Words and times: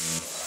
Yeah. 0.00 0.37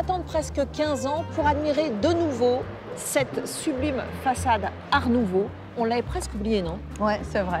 Attendre 0.00 0.24
presque 0.24 0.62
15 0.72 1.04
ans 1.04 1.24
pour 1.34 1.46
admirer 1.46 1.90
de 1.90 2.08
nouveau 2.08 2.62
cette 2.96 3.46
sublime 3.46 4.02
façade 4.24 4.62
Art 4.90 5.10
Nouveau. 5.10 5.46
On 5.76 5.84
l'avait 5.84 6.00
presque 6.00 6.34
oublié, 6.34 6.62
non? 6.62 6.78
Ouais, 6.98 7.20
c'est 7.30 7.42
vrai. 7.42 7.60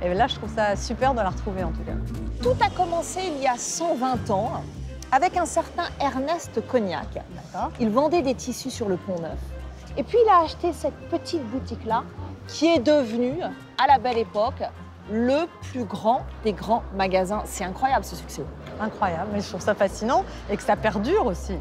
Et 0.00 0.14
là, 0.14 0.28
je 0.28 0.36
trouve 0.36 0.54
ça 0.54 0.76
super 0.76 1.12
de 1.12 1.18
la 1.18 1.30
retrouver 1.30 1.64
en 1.64 1.72
tout 1.72 1.82
cas. 1.82 1.92
Tout 2.40 2.56
a 2.64 2.70
commencé 2.70 3.20
il 3.34 3.42
y 3.42 3.48
a 3.48 3.56
120 3.56 4.30
ans 4.30 4.62
avec 5.10 5.36
un 5.36 5.44
certain 5.44 5.86
Ernest 6.00 6.64
Cognac. 6.68 7.08
D'accord. 7.14 7.72
Il 7.80 7.90
vendait 7.90 8.22
des 8.22 8.36
tissus 8.36 8.70
sur 8.70 8.88
le 8.88 8.96
Pont 8.96 9.20
Neuf. 9.20 9.40
Et 9.96 10.04
puis 10.04 10.18
il 10.24 10.28
a 10.30 10.44
acheté 10.44 10.72
cette 10.72 10.96
petite 11.10 11.44
boutique-là 11.50 12.04
qui 12.46 12.66
est 12.66 12.78
devenue, 12.78 13.40
à 13.42 13.86
la 13.88 13.98
belle 13.98 14.18
époque, 14.18 14.62
le 15.10 15.46
plus 15.70 15.84
grand 15.84 16.24
des 16.44 16.52
grands 16.52 16.82
magasins. 16.94 17.42
C'est 17.44 17.64
incroyable 17.64 18.04
ce 18.04 18.16
succès. 18.16 18.44
Incroyable, 18.80 19.30
mais 19.32 19.40
je 19.40 19.48
trouve 19.48 19.60
ça 19.60 19.74
fascinant 19.74 20.24
et 20.50 20.56
que 20.56 20.62
ça 20.62 20.76
perdure 20.76 21.26
aussi. 21.26 21.56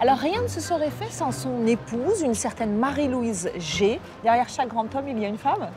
Alors 0.00 0.18
rien 0.18 0.42
ne 0.42 0.48
se 0.48 0.60
serait 0.60 0.90
fait 0.90 1.10
sans 1.10 1.30
son 1.30 1.64
épouse, 1.64 2.22
une 2.22 2.34
certaine 2.34 2.76
Marie-Louise 2.76 3.50
G. 3.56 4.00
Derrière 4.24 4.48
chaque 4.48 4.68
grand 4.68 4.92
homme, 4.96 5.08
il 5.08 5.18
y 5.20 5.24
a 5.24 5.28
une 5.28 5.38
femme? 5.38 5.68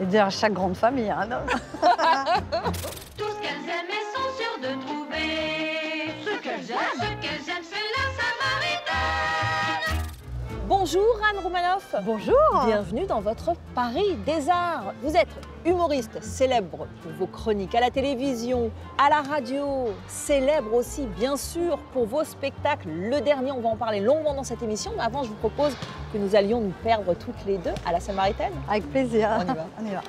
Et 0.00 0.04
derrière 0.04 0.32
chaque 0.32 0.52
grande 0.52 0.76
femme, 0.76 0.98
il 0.98 1.04
y 1.04 1.10
a 1.10 1.18
un 1.18 1.30
homme. 1.30 1.46
Bonjour 10.68 11.18
Anne 11.30 11.42
Roumanoff. 11.42 11.94
Bonjour. 12.04 12.36
Bienvenue 12.66 13.06
dans 13.06 13.22
votre 13.22 13.52
Paris 13.74 14.18
des 14.26 14.50
Arts. 14.50 14.92
Vous 15.02 15.16
êtes 15.16 15.30
humoriste 15.64 16.22
célèbre 16.22 16.86
pour 17.02 17.12
vos 17.18 17.26
chroniques 17.26 17.74
à 17.74 17.80
la 17.80 17.90
télévision, 17.90 18.70
à 18.98 19.08
la 19.08 19.22
radio, 19.22 19.88
célèbre 20.08 20.74
aussi 20.74 21.06
bien 21.06 21.38
sûr 21.38 21.78
pour 21.94 22.04
vos 22.04 22.22
spectacles. 22.22 22.90
Le 22.90 23.18
dernier, 23.22 23.50
on 23.50 23.62
va 23.62 23.70
en 23.70 23.76
parler 23.76 24.00
longuement 24.00 24.34
dans 24.34 24.44
cette 24.44 24.62
émission, 24.62 24.92
mais 24.94 25.04
avant 25.04 25.22
je 25.22 25.30
vous 25.30 25.36
propose 25.36 25.74
que 26.12 26.18
nous 26.18 26.36
allions 26.36 26.60
nous 26.60 26.74
perdre 26.84 27.14
toutes 27.14 27.46
les 27.46 27.56
deux 27.56 27.74
à 27.86 27.92
la 27.92 28.00
Samaritaine. 28.00 28.52
Avec 28.68 28.90
plaisir. 28.90 29.30
On 29.38 29.42
y 29.44 29.46
va. 29.46 29.66
On 29.80 29.86
y 29.86 29.90
va. 29.90 30.02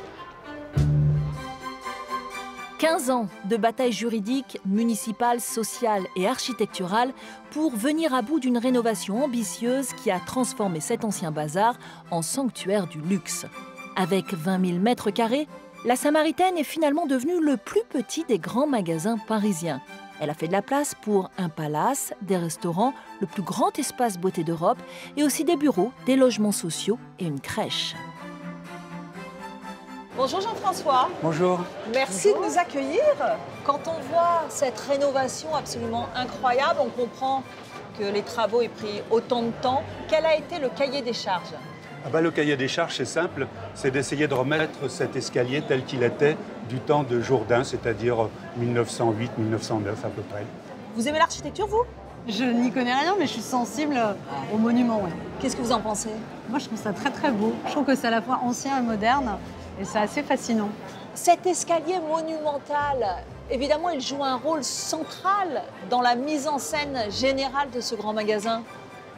15 2.80 3.10
ans 3.10 3.28
de 3.44 3.58
bataille 3.58 3.92
juridique, 3.92 4.58
municipale, 4.66 5.42
sociale 5.42 6.04
et 6.16 6.28
architecturale 6.28 7.12
pour 7.52 7.76
venir 7.76 8.14
à 8.14 8.22
bout 8.22 8.40
d'une 8.40 8.58
rénovation 8.58 9.22
ambitieuse 9.22 9.92
qui 10.02 10.10
a 10.10 10.20
transformé 10.20 10.80
cet 10.80 11.04
ancien 11.04 11.32
bazar 11.32 11.78
en 12.10 12.22
sanctuaire 12.22 12.88
du 12.88 13.02
luxe. 13.02 13.46
Avec 13.98 14.34
20 14.34 14.66
000 14.66 14.80
mètres 14.80 15.12
carrés, 15.12 15.50
la 15.84 15.98
Samaritaine 15.98 16.58
est 16.58 16.64
finalement 16.64 17.06
devenue 17.06 17.44
le 17.44 17.58
plus 17.58 17.84
petit 17.90 18.24
des 18.24 18.40
grands 18.40 18.68
magasins 18.68 19.18
parisiens. 19.18 19.82
Elle 20.22 20.30
a 20.30 20.34
fait 20.34 20.48
de 20.48 20.54
la 20.54 20.62
place 20.62 20.96
pour 21.02 21.30
un 21.38 21.50
palace, 21.50 22.14
des 22.22 22.38
restaurants, 22.38 22.94
le 23.20 23.28
plus 23.28 23.44
grand 23.44 23.78
espace 23.78 24.18
beauté 24.18 24.46
d'Europe 24.46 24.80
et 25.18 25.24
aussi 25.24 25.44
des 25.44 25.58
bureaux, 25.58 25.92
des 26.06 26.16
logements 26.16 26.54
sociaux 26.54 26.98
et 27.20 27.26
une 27.26 27.42
crèche. 27.42 27.94
Bonjour 30.20 30.42
Jean-François. 30.42 31.08
Bonjour. 31.24 31.62
Merci 31.94 32.34
de 32.34 32.46
nous 32.46 32.58
accueillir. 32.58 33.00
Quand 33.64 33.80
on 33.88 34.02
voit 34.12 34.44
cette 34.50 34.78
rénovation 34.78 35.56
absolument 35.56 36.10
incroyable, 36.14 36.82
on 36.82 36.90
comprend 36.90 37.42
que 37.98 38.04
les 38.04 38.22
travaux 38.22 38.62
aient 38.62 38.68
pris 38.68 39.02
autant 39.12 39.44
de 39.44 39.52
temps. 39.62 39.82
Quel 40.10 40.26
a 40.26 40.36
été 40.36 40.60
le 40.60 40.68
cahier 40.68 41.02
des 41.02 41.14
charges? 41.14 41.54
Ah 42.04 42.10
bah, 42.12 42.20
le 42.20 42.32
cahier 42.32 42.58
des 42.58 42.68
charges, 42.68 42.98
c'est 42.98 43.06
simple, 43.06 43.48
c'est 43.76 43.92
d'essayer 43.92 44.28
de 44.28 44.34
remettre 44.34 44.90
cet 44.90 45.16
escalier 45.16 45.64
tel 45.66 45.86
qu'il 45.86 46.04
était 46.04 46.36
du 46.68 46.82
temps 46.82 47.04
de 47.04 47.22
Jourdain, 47.22 47.64
c'est-à-dire 47.64 48.28
1908-1909 48.60 49.16
à 50.04 50.10
peu 50.10 50.22
près. 50.24 50.44
Vous 50.98 51.08
aimez 51.08 51.20
l'architecture, 51.20 51.68
vous? 51.68 51.84
Je 52.28 52.44
n'y 52.44 52.72
connais 52.72 52.94
rien, 52.94 53.16
mais 53.18 53.26
je 53.26 53.32
suis 53.32 53.42
sensible 53.42 53.98
aux 54.54 54.58
monuments. 54.58 55.02
ouais. 55.02 55.12
Qu'est-ce 55.40 55.56
que 55.56 55.62
vous 55.62 55.72
en 55.72 55.80
pensez? 55.80 56.10
Moi, 56.50 56.60
je 56.60 56.66
trouve 56.66 56.78
ça 56.78 56.92
très 56.92 57.10
très 57.10 57.32
beau. 57.32 57.54
Je 57.68 57.72
trouve 57.72 57.86
que 57.86 57.96
c'est 57.96 58.08
à 58.08 58.12
la 58.12 58.22
fois 58.22 58.42
ancien 58.44 58.80
et 58.80 58.82
moderne, 58.82 59.38
et 59.80 59.86
c'est 59.86 60.00
assez 60.00 60.24
fascinant. 60.24 60.70
Cet 61.16 61.46
escalier 61.46 62.00
monumental, 62.00 63.24
évidemment, 63.50 63.90
il 63.90 64.02
joue 64.02 64.24
un 64.24 64.36
rôle 64.36 64.64
central 64.64 65.64
dans 65.90 66.02
la 66.02 66.16
mise 66.16 66.48
en 66.48 66.60
scène 66.60 66.98
générale 67.12 67.70
de 67.72 67.82
ce 67.82 67.96
grand 67.96 68.14
magasin. 68.14 68.64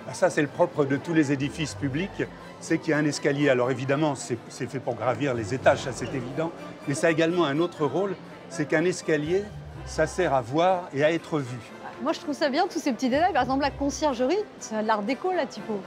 Ah, 0.08 0.14
Ça, 0.14 0.30
c'est 0.30 0.42
le 0.42 0.48
propre 0.48 0.86
de 0.86 0.98
tous 0.98 1.14
les 1.14 1.32
édifices 1.32 1.76
publics, 1.76 2.24
c'est 2.60 2.78
qu'il 2.78 2.92
y 2.92 2.94
a 2.94 2.98
un 2.98 3.06
escalier. 3.06 3.50
Alors 3.50 3.72
évidemment, 3.72 4.16
c'est 4.16 4.38
fait 4.68 4.80
pour 4.80 4.96
gravir 4.96 5.34
les 5.34 5.54
étages, 5.54 5.80
ça 5.80 5.92
c'est 5.92 6.14
évident, 6.14 6.52
mais 6.88 6.94
ça 6.94 7.08
a 7.08 7.12
également 7.12 7.46
un 7.46 7.60
autre 7.60 7.86
rôle, 7.86 8.16
c'est 8.50 8.68
qu'un 8.68 8.86
escalier, 8.86 9.44
ça 9.86 10.08
sert 10.08 10.34
à 10.34 10.42
voir 10.42 10.90
et 10.94 11.04
à 11.04 11.12
être 11.12 11.40
vu. 11.40 11.58
Moi, 12.02 12.14
je 12.14 12.20
trouve 12.20 12.34
ça 12.34 12.50
bien, 12.50 12.66
tous 12.68 12.80
ces 12.80 12.94
petits 12.94 13.10
détails. 13.10 13.34
Par 13.34 13.44
exemple, 13.44 13.62
la 13.62 13.70
conciergerie, 13.70 14.38
c'est 14.60 14.82
de 14.82 14.88
l'art 14.88 15.04
déco, 15.04 15.32
là, 15.32 15.46
typo. 15.46 15.80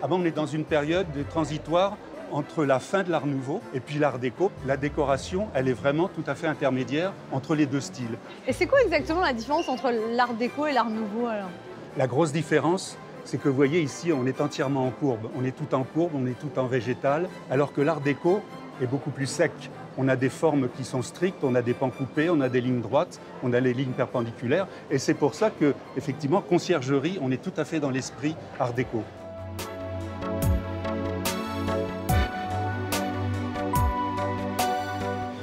Ah 0.00 0.06
bon, 0.06 0.20
on 0.20 0.24
est 0.24 0.30
dans 0.30 0.46
une 0.46 0.64
période 0.64 1.06
transitoire 1.28 1.96
entre 2.32 2.64
la 2.64 2.78
fin 2.78 3.02
de 3.02 3.10
l'art 3.10 3.26
nouveau 3.26 3.60
et 3.74 3.80
puis 3.80 3.98
l'art 3.98 4.18
déco. 4.18 4.50
La 4.66 4.76
décoration, 4.76 5.48
elle 5.54 5.68
est 5.68 5.72
vraiment 5.72 6.08
tout 6.08 6.24
à 6.26 6.34
fait 6.34 6.46
intermédiaire 6.46 7.12
entre 7.32 7.54
les 7.54 7.66
deux 7.66 7.80
styles. 7.80 8.18
Et 8.46 8.52
c'est 8.52 8.66
quoi 8.66 8.82
exactement 8.82 9.20
la 9.20 9.32
différence 9.32 9.68
entre 9.68 9.90
l'art 10.14 10.34
déco 10.34 10.66
et 10.66 10.72
l'art 10.72 10.90
nouveau 10.90 11.26
alors? 11.26 11.50
La 11.96 12.06
grosse 12.06 12.32
différence, 12.32 12.98
c'est 13.24 13.38
que 13.38 13.48
vous 13.48 13.56
voyez 13.56 13.80
ici, 13.80 14.12
on 14.12 14.26
est 14.26 14.40
entièrement 14.40 14.86
en 14.86 14.90
courbe. 14.90 15.30
On 15.36 15.44
est 15.44 15.56
tout 15.56 15.74
en 15.74 15.82
courbe, 15.82 16.12
on 16.14 16.26
est 16.26 16.38
tout 16.38 16.58
en 16.58 16.66
végétal, 16.66 17.28
alors 17.50 17.72
que 17.72 17.80
l'art 17.80 18.00
déco 18.00 18.40
est 18.82 18.86
beaucoup 18.86 19.10
plus 19.10 19.26
sec. 19.26 19.52
On 19.98 20.08
a 20.08 20.16
des 20.16 20.28
formes 20.28 20.68
qui 20.76 20.84
sont 20.84 21.00
strictes, 21.00 21.42
on 21.42 21.54
a 21.54 21.62
des 21.62 21.72
pans 21.72 21.88
coupés, 21.88 22.28
on 22.28 22.42
a 22.42 22.50
des 22.50 22.60
lignes 22.60 22.82
droites, 22.82 23.18
on 23.42 23.54
a 23.54 23.60
les 23.60 23.72
lignes 23.72 23.92
perpendiculaires. 23.92 24.66
Et 24.90 24.98
c'est 24.98 25.14
pour 25.14 25.34
ça 25.34 25.50
que, 25.50 25.74
effectivement, 25.96 26.42
conciergerie, 26.42 27.18
on 27.22 27.30
est 27.30 27.42
tout 27.42 27.54
à 27.56 27.64
fait 27.64 27.80
dans 27.80 27.90
l'esprit 27.90 28.36
art 28.60 28.74
déco. 28.74 29.02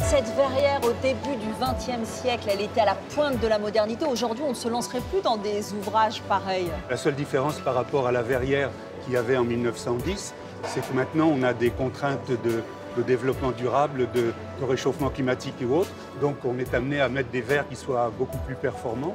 Cette 0.06 0.28
verrière, 0.36 0.82
au 0.84 0.92
début 1.02 1.36
du 1.38 1.48
XXe 1.60 2.08
siècle, 2.08 2.48
elle 2.52 2.62
était 2.62 2.82
à 2.82 2.86
la 2.86 2.96
pointe 3.16 3.40
de 3.40 3.48
la 3.48 3.58
modernité. 3.58 4.06
Aujourd'hui, 4.06 4.44
on 4.46 4.50
ne 4.50 4.56
se 4.56 4.68
lancerait 4.68 5.00
plus 5.00 5.22
dans 5.22 5.38
des 5.38 5.74
ouvrages 5.74 6.22
pareils. 6.24 6.70
La 6.90 6.98
seule 6.98 7.16
différence 7.16 7.60
par 7.60 7.74
rapport 7.74 8.06
à 8.06 8.12
la 8.12 8.22
verrière 8.22 8.70
qu'il 9.04 9.14
y 9.14 9.18
avait 9.18 9.38
en 9.38 9.44
1910, 9.44 10.34
c'est 10.66 10.88
que 10.88 10.94
maintenant 10.94 11.28
on 11.28 11.42
a 11.42 11.54
des 11.54 11.70
contraintes 11.70 12.30
de, 12.30 13.04
développement 13.04 13.52
durable, 13.52 14.08
de 14.14 14.34
réchauffement 14.68 15.10
climatique 15.10 15.56
et 15.62 15.66
autres. 15.66 15.92
Donc 16.22 16.36
on 16.44 16.60
est 16.60 16.74
amené 16.74 17.00
à 17.00 17.08
mettre 17.08 17.30
des 17.30 17.42
verres 17.42 17.68
qui 17.68 17.76
soient 17.76 18.12
beaucoup 18.18 18.38
plus 18.40 18.56
performants, 18.56 19.14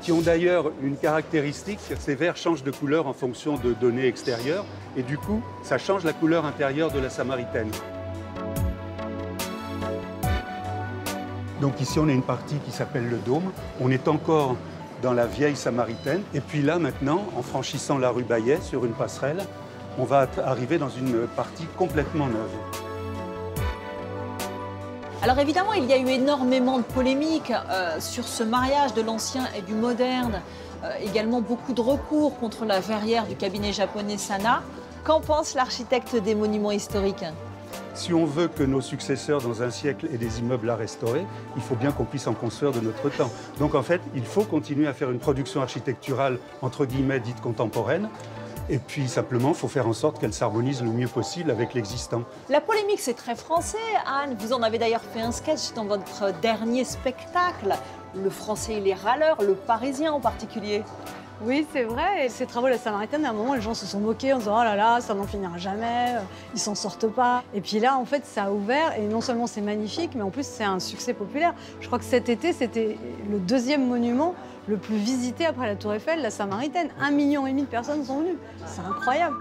qui 0.00 0.10
ont 0.10 0.22
d'ailleurs 0.22 0.72
une 0.82 0.96
caractéristique, 0.96 1.80
ces 1.98 2.14
verres 2.14 2.36
changent 2.36 2.64
de 2.64 2.70
couleur 2.70 3.06
en 3.06 3.12
fonction 3.12 3.56
de 3.56 3.72
données 3.72 4.06
extérieures, 4.06 4.64
et 4.96 5.02
du 5.02 5.18
coup 5.18 5.42
ça 5.62 5.78
change 5.78 6.02
la 6.02 6.12
couleur 6.12 6.44
intérieure 6.44 6.90
de 6.90 6.98
la 6.98 7.10
samaritaine. 7.10 7.70
Donc 11.60 11.80
ici 11.80 11.98
on 11.98 12.08
a 12.08 12.12
une 12.12 12.22
partie 12.22 12.56
qui 12.64 12.72
s'appelle 12.72 13.08
le 13.08 13.18
dôme. 13.18 13.52
On 13.80 13.90
est 13.90 14.08
encore 14.08 14.56
dans 15.02 15.12
la 15.12 15.26
vieille 15.26 15.56
samaritaine. 15.56 16.22
Et 16.34 16.40
puis 16.40 16.62
là 16.62 16.78
maintenant, 16.78 17.24
en 17.36 17.42
franchissant 17.42 17.98
la 17.98 18.10
rue 18.10 18.24
Bayet 18.24 18.60
sur 18.60 18.84
une 18.84 18.92
passerelle, 18.92 19.44
on 19.98 20.04
va 20.04 20.26
arriver 20.44 20.78
dans 20.78 20.88
une 20.88 21.26
partie 21.36 21.66
complètement 21.76 22.26
neuve. 22.26 22.50
Alors 25.22 25.38
évidemment, 25.38 25.72
il 25.72 25.86
y 25.86 25.92
a 25.92 25.98
eu 25.98 26.08
énormément 26.08 26.78
de 26.78 26.82
polémiques 26.82 27.50
euh, 27.70 27.98
sur 27.98 28.24
ce 28.24 28.42
mariage 28.42 28.92
de 28.92 29.00
l'ancien 29.00 29.44
et 29.56 29.62
du 29.62 29.72
moderne. 29.72 30.42
Euh, 30.84 30.90
également 31.02 31.40
beaucoup 31.40 31.72
de 31.72 31.80
recours 31.80 32.38
contre 32.38 32.66
la 32.66 32.80
verrière 32.80 33.26
du 33.26 33.34
cabinet 33.34 33.72
japonais 33.72 34.18
Sana. 34.18 34.62
Qu'en 35.02 35.20
pense 35.20 35.54
l'architecte 35.54 36.16
des 36.16 36.34
monuments 36.34 36.72
historiques? 36.72 37.24
Si 37.94 38.12
on 38.12 38.24
veut 38.24 38.48
que 38.48 38.64
nos 38.64 38.80
successeurs 38.80 39.40
dans 39.40 39.62
un 39.62 39.70
siècle 39.70 40.08
aient 40.12 40.18
des 40.18 40.40
immeubles 40.40 40.68
à 40.68 40.74
restaurer, 40.74 41.24
il 41.54 41.62
faut 41.62 41.76
bien 41.76 41.92
qu'on 41.92 42.04
puisse 42.04 42.26
en 42.26 42.34
construire 42.34 42.72
de 42.72 42.80
notre 42.80 43.08
temps. 43.08 43.30
Donc 43.60 43.76
en 43.76 43.84
fait, 43.84 44.00
il 44.16 44.24
faut 44.24 44.42
continuer 44.42 44.88
à 44.88 44.92
faire 44.92 45.12
une 45.12 45.20
production 45.20 45.62
architecturale 45.62 46.38
entre 46.60 46.86
guillemets 46.86 47.20
dite 47.20 47.40
contemporaine. 47.40 48.08
Et 48.68 48.78
puis 48.78 49.06
simplement, 49.06 49.50
il 49.50 49.54
faut 49.54 49.68
faire 49.68 49.86
en 49.86 49.92
sorte 49.92 50.18
qu'elle 50.18 50.32
s'harmonise 50.32 50.82
le 50.82 50.90
mieux 50.90 51.06
possible 51.06 51.52
avec 51.52 51.72
l'existant. 51.72 52.22
La 52.48 52.60
polémique, 52.60 52.98
c'est 52.98 53.14
très 53.14 53.36
français, 53.36 53.78
Anne. 54.06 54.34
Vous 54.40 54.52
en 54.52 54.62
avez 54.62 54.78
d'ailleurs 54.78 55.02
fait 55.02 55.20
un 55.20 55.32
sketch 55.32 55.72
dans 55.74 55.84
votre 55.84 56.32
dernier 56.40 56.84
spectacle. 56.84 57.76
Le 58.16 58.30
français, 58.30 58.78
il 58.78 58.88
est 58.88 58.94
râleur, 58.94 59.40
le 59.40 59.54
parisien 59.54 60.12
en 60.12 60.20
particulier. 60.20 60.82
Oui, 61.42 61.66
c'est 61.72 61.82
vrai. 61.82 62.26
Et 62.26 62.28
ces 62.28 62.46
travaux 62.46 62.66
de 62.66 62.72
la 62.72 62.78
Samaritaine, 62.78 63.24
à 63.24 63.30
un 63.30 63.32
moment, 63.32 63.54
les 63.54 63.60
gens 63.60 63.74
se 63.74 63.86
sont 63.86 63.98
moqués 63.98 64.32
en 64.32 64.38
disant 64.38 64.56
Oh 64.60 64.64
là 64.64 64.76
là, 64.76 65.00
ça 65.00 65.14
n'en 65.14 65.24
finira 65.24 65.58
jamais, 65.58 66.14
euh, 66.14 66.20
ils 66.54 66.60
s'en 66.60 66.74
sortent 66.74 67.08
pas. 67.08 67.42
Et 67.52 67.60
puis 67.60 67.80
là, 67.80 67.98
en 67.98 68.04
fait, 68.04 68.24
ça 68.24 68.44
a 68.44 68.50
ouvert. 68.50 68.96
Et 68.98 69.02
non 69.02 69.20
seulement 69.20 69.46
c'est 69.46 69.60
magnifique, 69.60 70.12
mais 70.14 70.22
en 70.22 70.30
plus, 70.30 70.46
c'est 70.46 70.64
un 70.64 70.78
succès 70.78 71.12
populaire. 71.12 71.54
Je 71.80 71.86
crois 71.86 71.98
que 71.98 72.04
cet 72.04 72.28
été, 72.28 72.52
c'était 72.52 72.96
le 73.30 73.38
deuxième 73.38 73.86
monument 73.86 74.34
le 74.66 74.76
plus 74.78 74.96
visité 74.96 75.44
après 75.44 75.66
la 75.66 75.76
Tour 75.76 75.92
Eiffel, 75.94 76.22
la 76.22 76.30
Samaritaine. 76.30 76.88
Un 77.00 77.10
million 77.10 77.46
et 77.46 77.50
demi 77.50 77.62
de 77.62 77.66
personnes 77.66 78.04
sont 78.04 78.20
venues. 78.20 78.38
C'est 78.66 78.80
incroyable. 78.80 79.36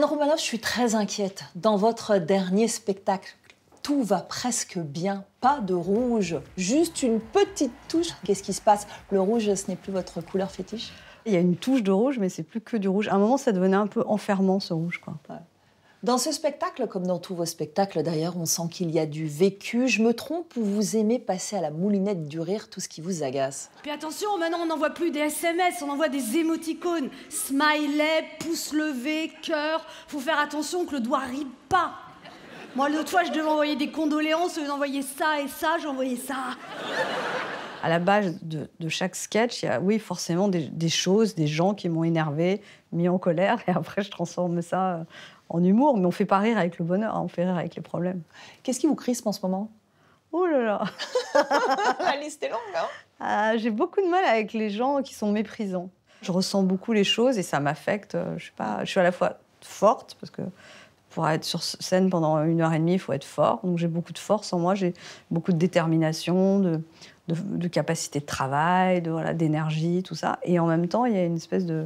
Anne 0.00 0.06
Romanoff, 0.06 0.38
je 0.38 0.44
suis 0.44 0.60
très 0.60 0.94
inquiète. 0.94 1.44
Dans 1.56 1.76
votre 1.76 2.16
dernier 2.16 2.68
spectacle, 2.68 3.36
tout 3.82 4.02
va 4.02 4.20
presque 4.20 4.78
bien. 4.78 5.24
Pas 5.42 5.60
de 5.60 5.74
rouge, 5.74 6.36
juste 6.56 7.02
une 7.02 7.20
petite 7.20 7.74
touche. 7.86 8.06
Qu'est-ce 8.24 8.42
qui 8.42 8.54
se 8.54 8.62
passe? 8.62 8.86
Le 9.10 9.20
rouge, 9.20 9.52
ce 9.52 9.68
n'est 9.68 9.76
plus 9.76 9.92
votre 9.92 10.22
couleur 10.22 10.50
fétiche? 10.50 10.90
Il 11.26 11.34
y 11.34 11.36
a 11.36 11.40
une 11.40 11.54
touche 11.54 11.82
de 11.82 11.92
rouge, 11.92 12.18
mais 12.18 12.30
c'est 12.30 12.44
plus 12.44 12.62
que 12.62 12.78
du 12.78 12.88
rouge. 12.88 13.08
À 13.08 13.16
un 13.16 13.18
moment, 13.18 13.36
ça 13.36 13.52
devenait 13.52 13.76
un 13.76 13.88
peu 13.88 14.02
enfermant, 14.06 14.58
ce 14.58 14.72
rouge. 14.72 15.02
Quoi. 15.04 15.18
Dans 16.02 16.16
ce 16.16 16.32
spectacle, 16.32 16.86
comme 16.86 17.06
dans 17.06 17.18
tous 17.18 17.34
vos 17.34 17.44
spectacles 17.44 18.02
d'ailleurs, 18.02 18.34
on 18.38 18.46
sent 18.46 18.62
qu'il 18.70 18.90
y 18.90 18.98
a 18.98 19.04
du 19.04 19.26
vécu. 19.26 19.86
Je 19.86 20.02
me 20.02 20.14
trompe 20.14 20.56
ou 20.56 20.64
vous 20.64 20.96
aimez 20.96 21.18
passer 21.18 21.56
à 21.56 21.60
la 21.60 21.70
moulinette 21.70 22.26
du 22.26 22.40
rire 22.40 22.70
tout 22.70 22.80
ce 22.80 22.88
qui 22.88 23.02
vous 23.02 23.22
agace? 23.22 23.70
Puis 23.82 23.90
attention, 23.90 24.38
maintenant 24.38 24.60
on 24.62 24.66
n'envoie 24.66 24.90
plus 24.90 25.10
des 25.10 25.18
SMS, 25.18 25.82
on 25.82 25.90
envoie 25.90 26.08
des 26.08 26.38
émoticônes. 26.38 27.10
Smiley, 27.28 28.24
pouce 28.38 28.72
levé, 28.72 29.30
cœur. 29.42 29.84
Faut 30.08 30.20
faire 30.20 30.38
attention 30.38 30.86
que 30.86 30.92
le 30.92 31.00
doigt 31.00 31.18
rime 31.18 31.50
pas. 31.68 31.92
Moi, 32.76 32.88
l'autre 32.88 33.10
fois, 33.10 33.24
je 33.24 33.32
devais 33.32 33.48
envoyer 33.48 33.76
des 33.76 33.90
condoléances, 33.90 34.56
au 34.56 34.62
lieu 34.62 34.68
d'envoyer 34.68 35.02
ça 35.02 35.42
et 35.42 35.48
ça, 35.48 35.76
envoyé 35.86 36.16
ça. 36.16 36.36
À 37.82 37.88
la 37.90 37.98
base 37.98 38.38
de, 38.42 38.70
de 38.78 38.88
chaque 38.88 39.16
sketch, 39.16 39.62
il 39.62 39.66
y 39.66 39.68
a, 39.68 39.80
oui, 39.80 39.98
forcément 39.98 40.48
des, 40.48 40.68
des 40.68 40.88
choses, 40.88 41.34
des 41.34 41.46
gens 41.46 41.74
qui 41.74 41.88
m'ont 41.88 42.04
énervé, 42.04 42.62
mis 42.92 43.08
en 43.08 43.18
colère, 43.18 43.60
et 43.66 43.72
après, 43.72 44.02
je 44.02 44.10
transforme 44.10 44.62
ça 44.62 44.94
euh, 44.94 45.04
en 45.50 45.62
humour. 45.62 45.96
Mais 45.98 46.06
on 46.06 46.10
fait 46.10 46.24
pas 46.24 46.38
rire 46.38 46.56
avec 46.58 46.78
le 46.78 46.84
bonheur, 46.84 47.14
hein, 47.14 47.20
on 47.22 47.28
fait 47.28 47.44
rire 47.44 47.56
avec 47.56 47.74
les 47.76 47.82
problèmes. 47.82 48.22
Qu'est-ce 48.62 48.80
qui 48.80 48.86
vous 48.86 48.94
crispe 48.94 49.26
en 49.26 49.32
ce 49.32 49.40
moment? 49.42 49.70
Oh 50.32 50.46
là 50.46 50.62
là 50.62 50.84
La 52.00 52.16
liste 52.16 52.42
est 52.42 52.48
longue, 52.48 52.58
hein 52.76 52.86
Ah, 53.18 53.56
J'ai 53.56 53.70
beaucoup 53.70 54.00
de 54.00 54.06
mal 54.08 54.24
avec 54.24 54.52
les 54.52 54.70
gens 54.70 55.02
qui 55.02 55.14
sont 55.14 55.32
méprisants. 55.32 55.90
Je 56.22 56.32
ressens 56.32 56.62
beaucoup 56.62 56.92
les 56.92 57.04
choses 57.04 57.36
et 57.38 57.42
ça 57.42 57.60
m'affecte. 57.60 58.14
Euh, 58.14 58.34
Je 58.38 58.44
suis, 58.44 58.52
pas, 58.52 58.84
je 58.84 58.90
suis 58.90 59.00
à 59.00 59.02
la 59.02 59.12
fois 59.12 59.38
forte, 59.60 60.16
parce 60.20 60.30
que 60.30 60.42
pour 61.10 61.28
être 61.28 61.44
sur 61.44 61.62
scène 61.62 62.08
pendant 62.10 62.42
une 62.44 62.60
heure 62.60 62.72
et 62.72 62.78
demie, 62.78 62.92
il 62.92 62.98
faut 63.00 63.12
être 63.12 63.24
fort. 63.24 63.60
Donc 63.64 63.78
j'ai 63.78 63.88
beaucoup 63.88 64.12
de 64.12 64.18
force 64.18 64.52
en 64.52 64.60
moi, 64.60 64.74
j'ai 64.76 64.94
beaucoup 65.32 65.50
de 65.52 65.56
détermination, 65.58 66.60
de, 66.60 66.80
de, 67.26 67.34
de 67.34 67.68
capacité 67.68 68.20
de 68.20 68.26
travail, 68.26 69.02
de, 69.02 69.10
voilà, 69.10 69.34
d'énergie, 69.34 70.04
tout 70.04 70.14
ça. 70.14 70.38
Et 70.44 70.60
en 70.60 70.66
même 70.66 70.86
temps, 70.86 71.06
il 71.06 71.14
y 71.14 71.18
a 71.18 71.24
une 71.24 71.36
espèce 71.36 71.66
de, 71.66 71.82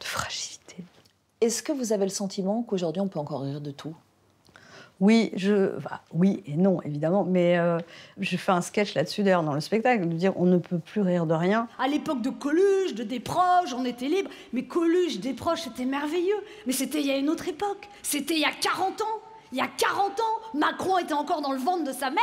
de 0.00 0.04
fragilité. 0.04 0.61
Est-ce 1.42 1.62
que 1.62 1.72
vous 1.72 1.92
avez 1.92 2.04
le 2.04 2.10
sentiment 2.10 2.62
qu'aujourd'hui 2.62 3.02
on 3.02 3.08
peut 3.08 3.18
encore 3.18 3.42
rire 3.42 3.60
de 3.60 3.72
tout? 3.72 3.96
Oui, 5.00 5.32
je, 5.34 5.72
oui 6.14 6.44
et 6.46 6.56
non, 6.56 6.80
évidemment. 6.82 7.24
Mais 7.24 7.58
euh, 7.58 7.78
je 8.20 8.36
fais 8.36 8.52
un 8.52 8.60
sketch 8.60 8.94
là-dessus, 8.94 9.24
d'ailleurs, 9.24 9.42
dans 9.42 9.52
le 9.52 9.60
spectacle, 9.60 10.08
de 10.08 10.14
dire 10.14 10.32
on 10.36 10.46
ne 10.46 10.58
peut 10.58 10.78
plus 10.78 11.00
rire 11.00 11.26
de 11.26 11.34
rien. 11.34 11.66
À 11.80 11.88
l'époque 11.88 12.22
de 12.22 12.30
Coluche, 12.30 12.94
de 12.94 13.02
Desproges, 13.02 13.74
on 13.76 13.84
était 13.84 14.06
libre. 14.06 14.30
Mais 14.52 14.62
Coluche, 14.62 15.18
Desproges, 15.18 15.62
c'était 15.62 15.84
merveilleux. 15.84 16.44
Mais 16.66 16.72
c'était 16.72 17.00
il 17.00 17.08
y 17.08 17.10
a 17.10 17.16
une 17.16 17.28
autre 17.28 17.48
époque. 17.48 17.88
C'était 18.04 18.34
il 18.34 18.40
y 18.40 18.44
a 18.44 18.52
40 18.52 19.00
ans. 19.00 19.20
Il 19.50 19.58
y 19.58 19.60
a 19.60 19.66
40 19.66 20.20
ans, 20.20 20.58
Macron 20.58 20.96
était 20.98 21.12
encore 21.12 21.42
dans 21.42 21.52
le 21.52 21.58
ventre 21.58 21.84
de 21.84 21.92
sa 21.92 22.08
mère. 22.08 22.22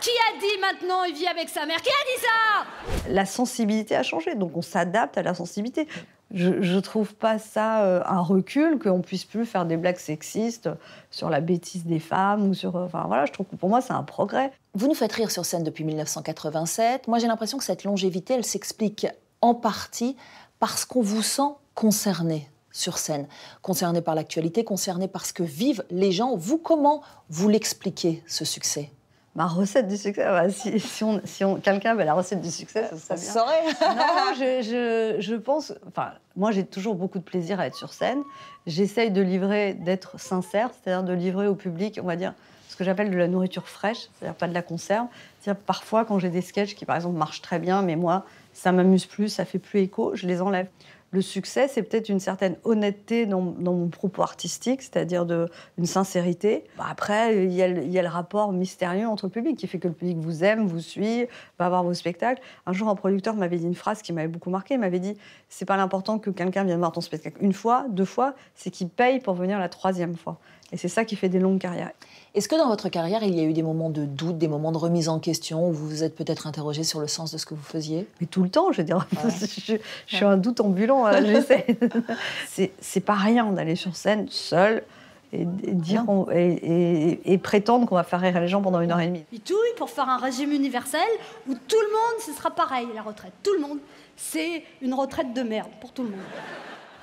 Qui 0.00 0.10
a 0.10 0.38
dit 0.38 0.60
maintenant 0.60 1.02
il 1.04 1.14
vit 1.14 1.26
avec 1.26 1.48
sa 1.48 1.66
mère? 1.66 1.82
Qui 1.82 1.90
a 1.90 2.16
dit 2.16 2.22
ça? 2.22 3.10
La 3.10 3.26
sensibilité 3.26 3.96
a 3.96 4.04
changé, 4.04 4.36
donc 4.36 4.56
on 4.56 4.62
s'adapte 4.62 5.18
à 5.18 5.22
la 5.22 5.34
sensibilité. 5.34 5.88
Je, 6.34 6.60
je 6.60 6.78
trouve 6.78 7.14
pas 7.14 7.38
ça 7.38 7.84
euh, 7.84 8.02
un 8.04 8.20
recul 8.20 8.78
qu'on 8.78 9.00
puisse 9.00 9.24
plus 9.24 9.46
faire 9.46 9.64
des 9.64 9.78
blagues 9.78 9.96
sexistes 9.96 10.68
sur 11.10 11.30
la 11.30 11.40
bêtise 11.40 11.86
des 11.86 12.00
femmes 12.00 12.50
ou 12.50 12.54
sur. 12.54 12.76
euh, 12.76 12.84
Enfin 12.84 13.04
voilà, 13.06 13.24
je 13.24 13.32
trouve 13.32 13.46
que 13.46 13.56
pour 13.56 13.70
moi 13.70 13.80
c'est 13.80 13.94
un 13.94 14.02
progrès. 14.02 14.52
Vous 14.74 14.88
nous 14.88 14.94
faites 14.94 15.12
rire 15.12 15.30
sur 15.30 15.46
scène 15.46 15.64
depuis 15.64 15.84
1987. 15.84 17.08
Moi, 17.08 17.18
j'ai 17.18 17.26
l'impression 17.26 17.56
que 17.58 17.64
cette 17.64 17.84
longévité, 17.84 18.34
elle 18.34 18.44
s'explique 18.44 19.06
en 19.40 19.54
partie 19.54 20.16
parce 20.58 20.84
qu'on 20.84 21.00
vous 21.02 21.22
sent 21.22 21.50
concerné 21.74 22.50
sur 22.70 22.98
scène, 22.98 23.26
concerné 23.62 24.02
par 24.02 24.14
l'actualité, 24.14 24.64
concerné 24.64 25.08
par 25.08 25.24
ce 25.24 25.32
que 25.32 25.42
vivent 25.42 25.84
les 25.90 26.12
gens. 26.12 26.36
Vous, 26.36 26.58
comment 26.58 27.02
vous 27.30 27.48
l'expliquez, 27.48 28.22
ce 28.26 28.44
succès? 28.44 28.90
Ma 29.38 29.46
recette 29.46 29.86
du 29.86 29.96
succès, 29.96 30.24
bah, 30.24 30.50
si, 30.50 30.80
si, 30.80 31.04
on, 31.04 31.20
si 31.24 31.44
on, 31.44 31.60
quelqu'un 31.60 31.92
avait 31.92 32.04
la 32.04 32.14
recette 32.14 32.40
du 32.40 32.50
succès, 32.50 32.88
ça 32.90 32.96
serait 32.96 33.14
bien. 33.14 33.32
saurait. 33.32 33.94
non, 33.94 34.34
je, 34.34 34.62
je, 34.62 35.20
je 35.20 35.34
pense. 35.36 35.72
Enfin, 35.86 36.10
moi, 36.34 36.50
j'ai 36.50 36.66
toujours 36.66 36.96
beaucoup 36.96 37.20
de 37.20 37.24
plaisir 37.24 37.60
à 37.60 37.68
être 37.68 37.76
sur 37.76 37.92
scène. 37.92 38.20
J'essaye 38.66 39.12
de 39.12 39.22
livrer, 39.22 39.74
d'être 39.74 40.18
sincère, 40.18 40.70
c'est-à-dire 40.72 41.04
de 41.04 41.12
livrer 41.12 41.46
au 41.46 41.54
public, 41.54 42.00
on 42.02 42.06
va 42.06 42.16
dire, 42.16 42.34
ce 42.68 42.74
que 42.74 42.82
j'appelle 42.82 43.12
de 43.12 43.16
la 43.16 43.28
nourriture 43.28 43.68
fraîche, 43.68 44.08
c'est-à-dire 44.18 44.34
pas 44.34 44.48
de 44.48 44.54
la 44.54 44.62
conserve. 44.62 45.06
C'est-à-dire 45.40 45.62
parfois, 45.64 46.04
quand 46.04 46.18
j'ai 46.18 46.30
des 46.30 46.42
sketchs 46.42 46.74
qui, 46.74 46.84
par 46.84 46.96
exemple, 46.96 47.16
marchent 47.16 47.40
très 47.40 47.60
bien, 47.60 47.82
mais 47.82 47.94
moi, 47.94 48.24
ça 48.54 48.72
m'amuse 48.72 49.06
plus, 49.06 49.28
ça 49.28 49.44
fait 49.44 49.60
plus 49.60 49.78
écho, 49.82 50.16
je 50.16 50.26
les 50.26 50.42
enlève. 50.42 50.66
Le 51.10 51.22
succès, 51.22 51.68
c'est 51.68 51.82
peut-être 51.82 52.10
une 52.10 52.20
certaine 52.20 52.56
honnêteté 52.64 53.24
dans, 53.24 53.40
mon 53.40 53.88
propos 53.88 54.22
artistique, 54.22 54.82
c'est-à-dire 54.82 55.26
une 55.78 55.86
sincérité. 55.86 56.64
Bah, 56.76 56.84
après, 56.90 57.44
il 57.44 57.52
y, 57.52 57.62
a 57.62 57.68
le, 57.68 57.82
il 57.82 57.90
y 57.90 57.98
a 57.98 58.02
le 58.02 58.08
rapport 58.08 58.52
mystérieux 58.52 59.06
entre 59.06 59.24
le 59.24 59.30
public 59.30 59.56
qui 59.56 59.66
fait 59.66 59.78
que 59.78 59.88
le 59.88 59.94
public 59.94 60.18
vous 60.18 60.44
aime, 60.44 60.66
vous 60.66 60.80
suit, 60.80 61.26
va 61.58 61.70
voir 61.70 61.82
vos 61.82 61.94
spectacles. 61.94 62.42
Un 62.66 62.74
jour, 62.74 62.88
un 62.88 62.94
producteur 62.94 63.34
m'avait 63.36 63.56
dit 63.56 63.64
une 63.64 63.74
phrase 63.74 64.02
qui 64.02 64.12
m'avait 64.12 64.28
beaucoup 64.28 64.50
marqué. 64.50 64.74
Il 64.74 64.80
m'avait 64.80 65.00
dit 65.00 65.16
C'est 65.48 65.64
pas 65.64 65.78
l'important 65.78 66.18
que 66.18 66.28
quelqu'un 66.28 66.64
vienne 66.64 66.78
voir 66.78 66.92
ton 66.92 67.00
spectacle 67.00 67.38
une 67.40 67.52
fois, 67.52 67.86
deux 67.88 68.04
fois, 68.04 68.34
c'est 68.54 68.70
qu'il 68.70 68.88
paye 68.88 69.20
pour 69.20 69.34
venir 69.34 69.58
la 69.58 69.68
troisième 69.68 70.16
fois. 70.16 70.38
Et 70.72 70.76
c'est 70.76 70.88
ça 70.88 71.04
qui 71.04 71.16
fait 71.16 71.28
des 71.30 71.38
longues 71.38 71.58
carrières. 71.58 71.90
Est-ce 72.34 72.46
que 72.48 72.54
dans 72.56 72.68
votre 72.68 72.90
carrière, 72.90 73.22
il 73.22 73.34
y 73.34 73.40
a 73.40 73.44
eu 73.44 73.54
des 73.54 73.62
moments 73.62 73.88
de 73.88 74.04
doute, 74.04 74.36
des 74.36 74.48
moments 74.48 74.70
de 74.70 74.76
remise 74.76 75.08
en 75.08 75.18
question, 75.18 75.68
où 75.68 75.72
vous 75.72 75.88
vous 75.88 76.04
êtes 76.04 76.14
peut-être 76.14 76.46
interrogé 76.46 76.84
sur 76.84 77.00
le 77.00 77.06
sens 77.06 77.32
de 77.32 77.38
ce 77.38 77.46
que 77.46 77.54
vous 77.54 77.62
faisiez? 77.62 78.06
Mais 78.20 78.26
tout 78.26 78.42
le 78.42 78.50
temps, 78.50 78.70
je 78.72 78.78
veux 78.78 78.84
dire, 78.84 79.06
je, 79.66 79.76
je 80.06 80.16
suis 80.16 80.24
un 80.26 80.36
doute 80.36 80.60
ambulant, 80.60 81.06
hein, 81.06 81.24
j'essaie. 81.24 81.66
c'est, 82.48 82.72
c'est 82.80 83.00
pas 83.00 83.14
rien 83.14 83.50
d'aller 83.52 83.76
sur 83.76 83.96
scène 83.96 84.26
seul 84.28 84.82
et, 85.32 85.42
et 85.42 85.72
dire 85.72 86.04
on- 86.08 86.30
et, 86.30 86.52
et- 87.24 87.32
et 87.32 87.38
prétendre 87.38 87.86
qu'on 87.86 87.94
va 87.96 88.04
faire 88.04 88.20
rire 88.20 88.38
les 88.38 88.48
gens 88.48 88.60
pendant 88.60 88.80
une 88.82 88.90
heure 88.92 89.00
et 89.00 89.06
demie. 89.06 89.24
Il 89.32 89.40
touille 89.40 89.56
pour 89.78 89.88
faire 89.88 90.08
un 90.08 90.18
régime 90.18 90.52
universel 90.52 91.00
où 91.48 91.54
tout 91.54 91.80
le 91.80 91.92
monde, 91.92 92.20
ce 92.26 92.32
sera 92.32 92.50
pareil, 92.50 92.86
la 92.94 93.02
retraite. 93.02 93.32
Tout 93.42 93.54
le 93.54 93.60
monde. 93.60 93.78
C'est 94.16 94.64
une 94.82 94.92
retraite 94.94 95.32
de 95.32 95.42
merde 95.42 95.68
pour 95.80 95.92
tout 95.92 96.02
le 96.02 96.10
monde. 96.10 96.18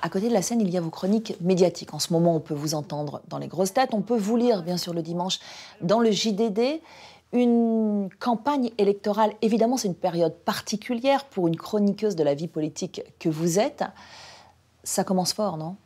À 0.02 0.08
côté 0.08 0.28
de 0.28 0.34
la 0.34 0.42
scène, 0.42 0.60
il 0.60 0.70
y 0.70 0.76
a 0.76 0.80
vos 0.80 0.90
chroniques 0.90 1.36
médiatiques. 1.40 1.94
En 1.94 1.98
ce 1.98 2.12
moment, 2.12 2.36
on 2.36 2.40
peut 2.40 2.54
vous 2.54 2.74
entendre 2.74 3.22
dans 3.28 3.38
les 3.38 3.48
grosses 3.48 3.72
têtes, 3.72 3.90
on 3.92 4.02
peut 4.02 4.16
vous 4.16 4.36
lire, 4.36 4.62
bien 4.62 4.76
sûr, 4.76 4.92
le 4.92 5.02
dimanche 5.02 5.38
dans 5.80 6.00
le 6.00 6.10
JDD. 6.10 6.80
Une 7.32 8.08
campagne 8.20 8.70
électorale, 8.78 9.32
évidemment, 9.42 9.76
c'est 9.76 9.88
une 9.88 9.94
période 9.96 10.34
particulière 10.34 11.24
pour 11.24 11.48
une 11.48 11.56
chroniqueuse 11.56 12.14
de 12.14 12.22
la 12.22 12.34
vie 12.34 12.46
politique 12.46 13.02
que 13.18 13.28
vous 13.28 13.58
êtes. 13.58 13.82
Ça 14.84 15.02
commence 15.02 15.32
fort, 15.32 15.56
non? 15.56 15.76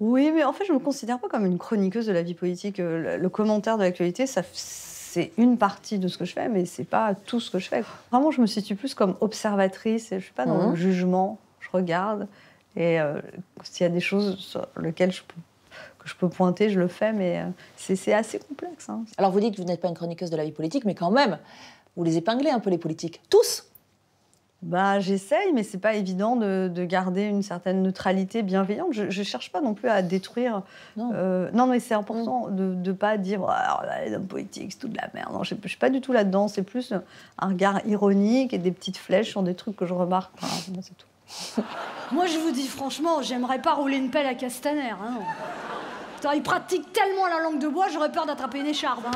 Oui, 0.00 0.32
mais 0.34 0.42
en 0.42 0.52
fait, 0.52 0.64
je 0.64 0.72
me 0.72 0.78
considère 0.78 1.18
pas 1.18 1.28
comme 1.28 1.44
une 1.46 1.58
chroniqueuse 1.58 2.06
de 2.06 2.12
la 2.12 2.22
vie 2.22 2.34
politique. 2.34 2.80
Euh, 2.80 3.18
Le, 3.18 3.28
commentaire 3.28 3.76
de 3.78 3.82
l'actualité, 3.82 4.26
ça, 4.26 4.42
c'est 4.52 5.32
une 5.36 5.58
partie 5.58 5.98
de 5.98 6.08
ce 6.08 6.18
que 6.18 6.24
je 6.24 6.32
fais, 6.32 6.48
mais 6.48 6.64
c'est 6.64 6.84
pas 6.84 7.14
tout 7.14 7.38
ce 7.40 7.50
que 7.50 7.58
je 7.58 7.68
fais. 7.68 7.84
Vraiment, 8.10 8.30
je 8.30 8.40
me 8.40 8.46
situe 8.46 8.74
plus 8.74 8.94
comme 8.94 9.16
observatrice. 9.20 10.10
et 10.12 10.18
Je 10.18 10.24
suis 10.24 10.32
pas 10.34 10.46
dans 10.46 10.56
Mhm. 10.56 10.70
le 10.70 10.76
jugement. 10.76 11.38
Je 11.60 11.68
regarde 11.72 12.26
et 12.76 13.00
euh, 13.00 13.20
s'il 13.62 13.84
y 13.84 13.86
a 13.86 13.92
des 13.92 14.00
choses 14.00 14.36
sur 14.38 14.66
lesquelles 14.80 15.12
je 15.12 15.22
peux, 15.22 15.40
que 15.98 16.08
je 16.08 16.14
peux 16.16 16.28
pointer, 16.28 16.70
je 16.70 16.78
le 16.78 16.88
fais, 16.88 17.12
mais 17.12 17.40
euh, 17.40 17.44
c'est 17.76 18.12
assez 18.12 18.38
complexe. 18.38 18.88
hein. 18.88 19.04
Alors, 19.16 19.30
vous 19.30 19.40
dites 19.40 19.56
que 19.56 19.60
vous 19.62 19.66
n'êtes 19.68 19.80
pas 19.80 19.88
une 19.88 19.94
chroniqueuse 19.94 20.30
de 20.30 20.36
la 20.36 20.44
vie 20.44 20.52
politique, 20.52 20.84
mais 20.84 20.94
quand 20.94 21.10
même, 21.10 21.38
vous 21.96 22.04
les 22.04 22.16
épinglez 22.16 22.50
un 22.50 22.58
peu, 22.60 22.70
les 22.70 22.78
politiques. 22.78 23.20
Tous 23.30 23.64
Bah, 24.62 24.98
j'essaye, 24.98 25.52
mais 25.52 25.62
c'est 25.62 25.78
pas 25.78 25.94
évident 25.94 26.36
de, 26.36 26.68
de 26.72 26.84
garder 26.84 27.22
une 27.22 27.42
certaine 27.42 27.82
neutralité 27.82 28.42
bienveillante. 28.42 28.88
Je, 28.92 29.10
je 29.10 29.22
cherche 29.22 29.52
pas 29.52 29.60
non 29.60 29.74
plus 29.74 29.88
à 29.88 30.02
détruire. 30.02 30.62
Non. 30.96 31.10
Euh, 31.14 31.50
non, 31.52 31.66
mais 31.66 31.80
c'est 31.80 31.94
important 31.94 32.48
de 32.48 32.74
ne 32.74 32.92
pas 32.92 33.16
dire 33.18 33.40
oh, 33.42 33.46
là, 33.46 34.04
les 34.04 34.14
hommes 34.14 34.26
politiques, 34.26 34.72
c'est 34.72 34.78
tout 34.78 34.88
de 34.88 34.96
la 34.96 35.08
merde. 35.14 35.32
Non, 35.32 35.44
je, 35.44 35.54
je 35.62 35.68
suis 35.68 35.76
pas 35.78 35.90
du 35.90 36.00
tout 36.00 36.12
là-dedans. 36.12 36.48
C'est 36.48 36.62
plus 36.62 36.92
un 37.38 37.46
regard 37.48 37.86
ironique 37.86 38.52
et 38.54 38.58
des 38.58 38.72
petites 38.72 38.96
flèches 38.96 39.30
sur 39.30 39.42
des 39.42 39.54
trucs 39.54 39.76
que 39.76 39.86
je 39.86 39.94
remarque. 39.94 40.32
Voilà, 40.40 40.54
c'est 40.82 40.96
tout. 40.96 41.06
Moi, 42.12 42.26
je 42.26 42.38
vous 42.38 42.50
dis 42.50 42.66
franchement, 42.68 43.22
j'aimerais 43.22 43.60
pas 43.60 43.74
rouler 43.74 43.96
une 43.96 44.10
pelle 44.10 44.26
à 44.26 44.34
Castaner. 44.34 44.90
hein. 44.90 45.18
Il 46.34 46.42
pratique 46.42 46.90
tellement 46.94 47.26
la 47.26 47.42
langue 47.42 47.58
de 47.58 47.68
bois, 47.68 47.88
j'aurais 47.92 48.10
peur 48.10 48.24
d'attraper 48.24 48.60
une 48.60 48.66
écharpe. 48.66 49.04
hein. 49.06 49.10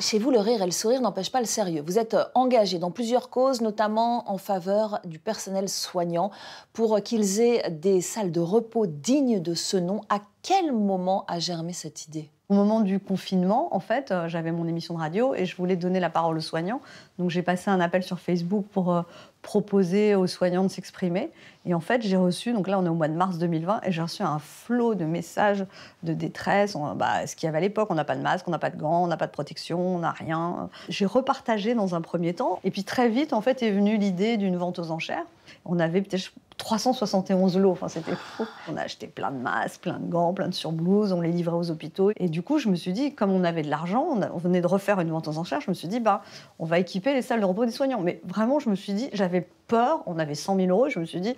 Chez 0.00 0.18
vous, 0.18 0.32
le 0.32 0.40
rire 0.40 0.60
et 0.60 0.66
le 0.66 0.72
sourire 0.72 1.00
n'empêchent 1.00 1.30
pas 1.30 1.38
le 1.38 1.46
sérieux. 1.46 1.84
Vous 1.86 2.00
êtes 2.00 2.14
euh, 2.14 2.24
engagé 2.34 2.80
dans 2.80 2.90
plusieurs 2.90 3.30
causes, 3.30 3.60
notamment 3.60 4.28
en 4.28 4.36
faveur 4.36 4.98
du 5.04 5.20
personnel 5.20 5.68
soignant, 5.68 6.32
pour 6.72 7.00
qu'ils 7.02 7.40
aient 7.40 7.70
des 7.70 8.00
salles 8.00 8.32
de 8.32 8.40
repos 8.40 8.86
dignes 8.86 9.40
de 9.40 9.54
ce 9.54 9.76
nom. 9.76 10.00
À 10.08 10.18
quel 10.42 10.72
moment 10.72 11.24
a 11.28 11.38
germé 11.38 11.72
cette 11.72 12.06
idée? 12.08 12.28
Au 12.48 12.54
moment 12.54 12.80
du 12.80 13.00
confinement, 13.00 13.74
en 13.74 13.80
fait, 13.80 14.12
euh, 14.12 14.28
j'avais 14.28 14.52
mon 14.52 14.66
émission 14.68 14.94
de 14.94 15.00
radio 15.00 15.34
et 15.34 15.46
je 15.46 15.56
voulais 15.56 15.74
donner 15.76 15.98
la 16.00 16.10
parole 16.10 16.36
aux 16.38 16.40
soignants. 16.42 16.80
Donc 17.18 17.30
j'ai 17.30 17.42
passé 17.42 17.70
un 17.70 17.80
appel 17.80 18.02
sur 18.02 18.18
Facebook 18.18 18.66
pour 18.72 18.92
euh, 18.92 19.02
proposer 19.42 20.14
aux 20.14 20.26
soignants 20.26 20.64
de 20.64 20.68
s'exprimer. 20.68 21.30
Et 21.64 21.74
en 21.74 21.80
fait, 21.80 22.02
j'ai 22.02 22.16
reçu, 22.16 22.52
donc 22.52 22.68
là 22.68 22.78
on 22.78 22.84
est 22.84 22.88
au 22.88 22.94
mois 22.94 23.08
de 23.08 23.14
mars 23.14 23.38
2020, 23.38 23.80
et 23.84 23.92
j'ai 23.92 24.02
reçu 24.02 24.22
un 24.22 24.38
flot 24.38 24.94
de 24.94 25.04
messages 25.04 25.64
de 26.02 26.14
détresse. 26.14 26.76
Bah, 26.96 27.26
ce 27.26 27.34
qu'il 27.36 27.46
y 27.46 27.48
avait 27.48 27.58
à 27.58 27.60
l'époque, 27.60 27.88
on 27.90 27.94
n'a 27.94 28.04
pas 28.04 28.16
de 28.16 28.22
masque, 28.22 28.46
on 28.48 28.50
n'a 28.50 28.58
pas 28.58 28.70
de 28.70 28.76
gants, 28.76 29.04
on 29.04 29.06
n'a 29.06 29.16
pas 29.16 29.26
de 29.26 29.32
protection, 29.32 29.96
on 29.96 29.98
n'a 30.00 30.12
rien. 30.12 30.68
J'ai 30.88 31.06
repartagé 31.06 31.74
dans 31.74 31.94
un 31.94 32.00
premier 32.00 32.34
temps. 32.34 32.60
Et 32.64 32.70
puis 32.70 32.84
très 32.84 33.08
vite, 33.08 33.32
en 33.32 33.40
fait, 33.40 33.62
est 33.62 33.70
venue 33.70 33.96
l'idée 33.96 34.36
d'une 34.36 34.56
vente 34.56 34.78
aux 34.78 34.90
enchères. 34.90 35.26
On 35.64 35.78
avait 35.78 36.02
peut-être 36.02 36.32
371 36.58 37.58
lots, 37.58 37.72
enfin 37.72 37.88
c'était 37.88 38.14
fou. 38.16 38.46
On 38.70 38.76
a 38.76 38.82
acheté 38.82 39.06
plein 39.06 39.30
de 39.30 39.38
masques, 39.38 39.82
plein 39.82 39.98
de 39.98 40.06
gants, 40.06 40.32
plein 40.32 40.48
de 40.48 40.54
surblouses, 40.54 41.12
on 41.12 41.20
les 41.20 41.30
livrait 41.30 41.56
aux 41.56 41.70
hôpitaux. 41.70 42.10
Et 42.16 42.28
du 42.28 42.42
coup, 42.42 42.58
je 42.58 42.68
me 42.68 42.76
suis 42.76 42.92
dit, 42.92 43.14
comme 43.14 43.30
on 43.30 43.44
avait 43.44 43.62
de 43.62 43.70
l'argent, 43.70 44.18
on 44.32 44.38
venait 44.38 44.60
de 44.60 44.66
refaire 44.66 45.00
une 45.00 45.10
vente 45.10 45.28
aux 45.28 45.38
enchères, 45.38 45.60
je 45.60 45.70
me 45.70 45.74
suis 45.74 45.88
dit, 45.88 46.00
bah, 46.00 46.22
on 46.58 46.64
va 46.64 46.78
équiper 46.78 47.05
les 47.14 47.22
salles 47.22 47.40
de 47.40 47.44
repos 47.44 47.64
des 47.64 47.72
soignants. 47.72 48.00
Mais 48.00 48.20
vraiment, 48.24 48.58
je 48.58 48.68
me 48.68 48.74
suis 48.74 48.92
dit, 48.92 49.08
j'avais 49.12 49.46
peur, 49.68 50.02
on 50.06 50.18
avait 50.18 50.34
100 50.34 50.56
000 50.56 50.68
euros, 50.68 50.88
je 50.88 50.98
me 50.98 51.04
suis 51.04 51.20
dit, 51.20 51.36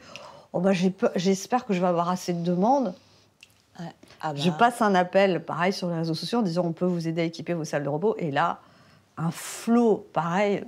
oh 0.52 0.60
bah, 0.60 0.72
j'espère 1.16 1.66
que 1.66 1.74
je 1.74 1.80
vais 1.80 1.86
avoir 1.86 2.08
assez 2.08 2.32
de 2.32 2.42
demandes. 2.42 2.94
Ah 4.20 4.32
bah, 4.32 4.34
Je 4.36 4.50
passe 4.50 4.82
un 4.82 4.94
appel, 4.94 5.44
pareil, 5.44 5.72
sur 5.72 5.88
les 5.88 5.96
réseaux 5.96 6.14
sociaux 6.14 6.40
en 6.40 6.42
disant, 6.42 6.64
on 6.64 6.72
peut 6.72 6.86
vous 6.86 7.08
aider 7.08 7.22
à 7.22 7.24
équiper 7.24 7.54
vos 7.54 7.64
salles 7.64 7.84
de 7.84 7.88
repos. 7.88 8.16
Et 8.18 8.30
là, 8.30 8.60
un 9.16 9.30
flot, 9.30 10.06
pareil, 10.12 10.64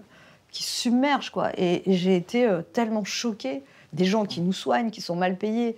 qui 0.50 0.62
submerge, 0.62 1.30
quoi. 1.30 1.50
Et 1.56 1.82
j'ai 1.86 2.16
été 2.16 2.46
euh, 2.46 2.62
tellement 2.62 3.04
choquée 3.04 3.62
des 3.92 4.04
gens 4.04 4.24
qui 4.24 4.40
nous 4.40 4.52
soignent, 4.52 4.90
qui 4.90 5.00
sont 5.00 5.16
mal 5.16 5.36
payés, 5.36 5.76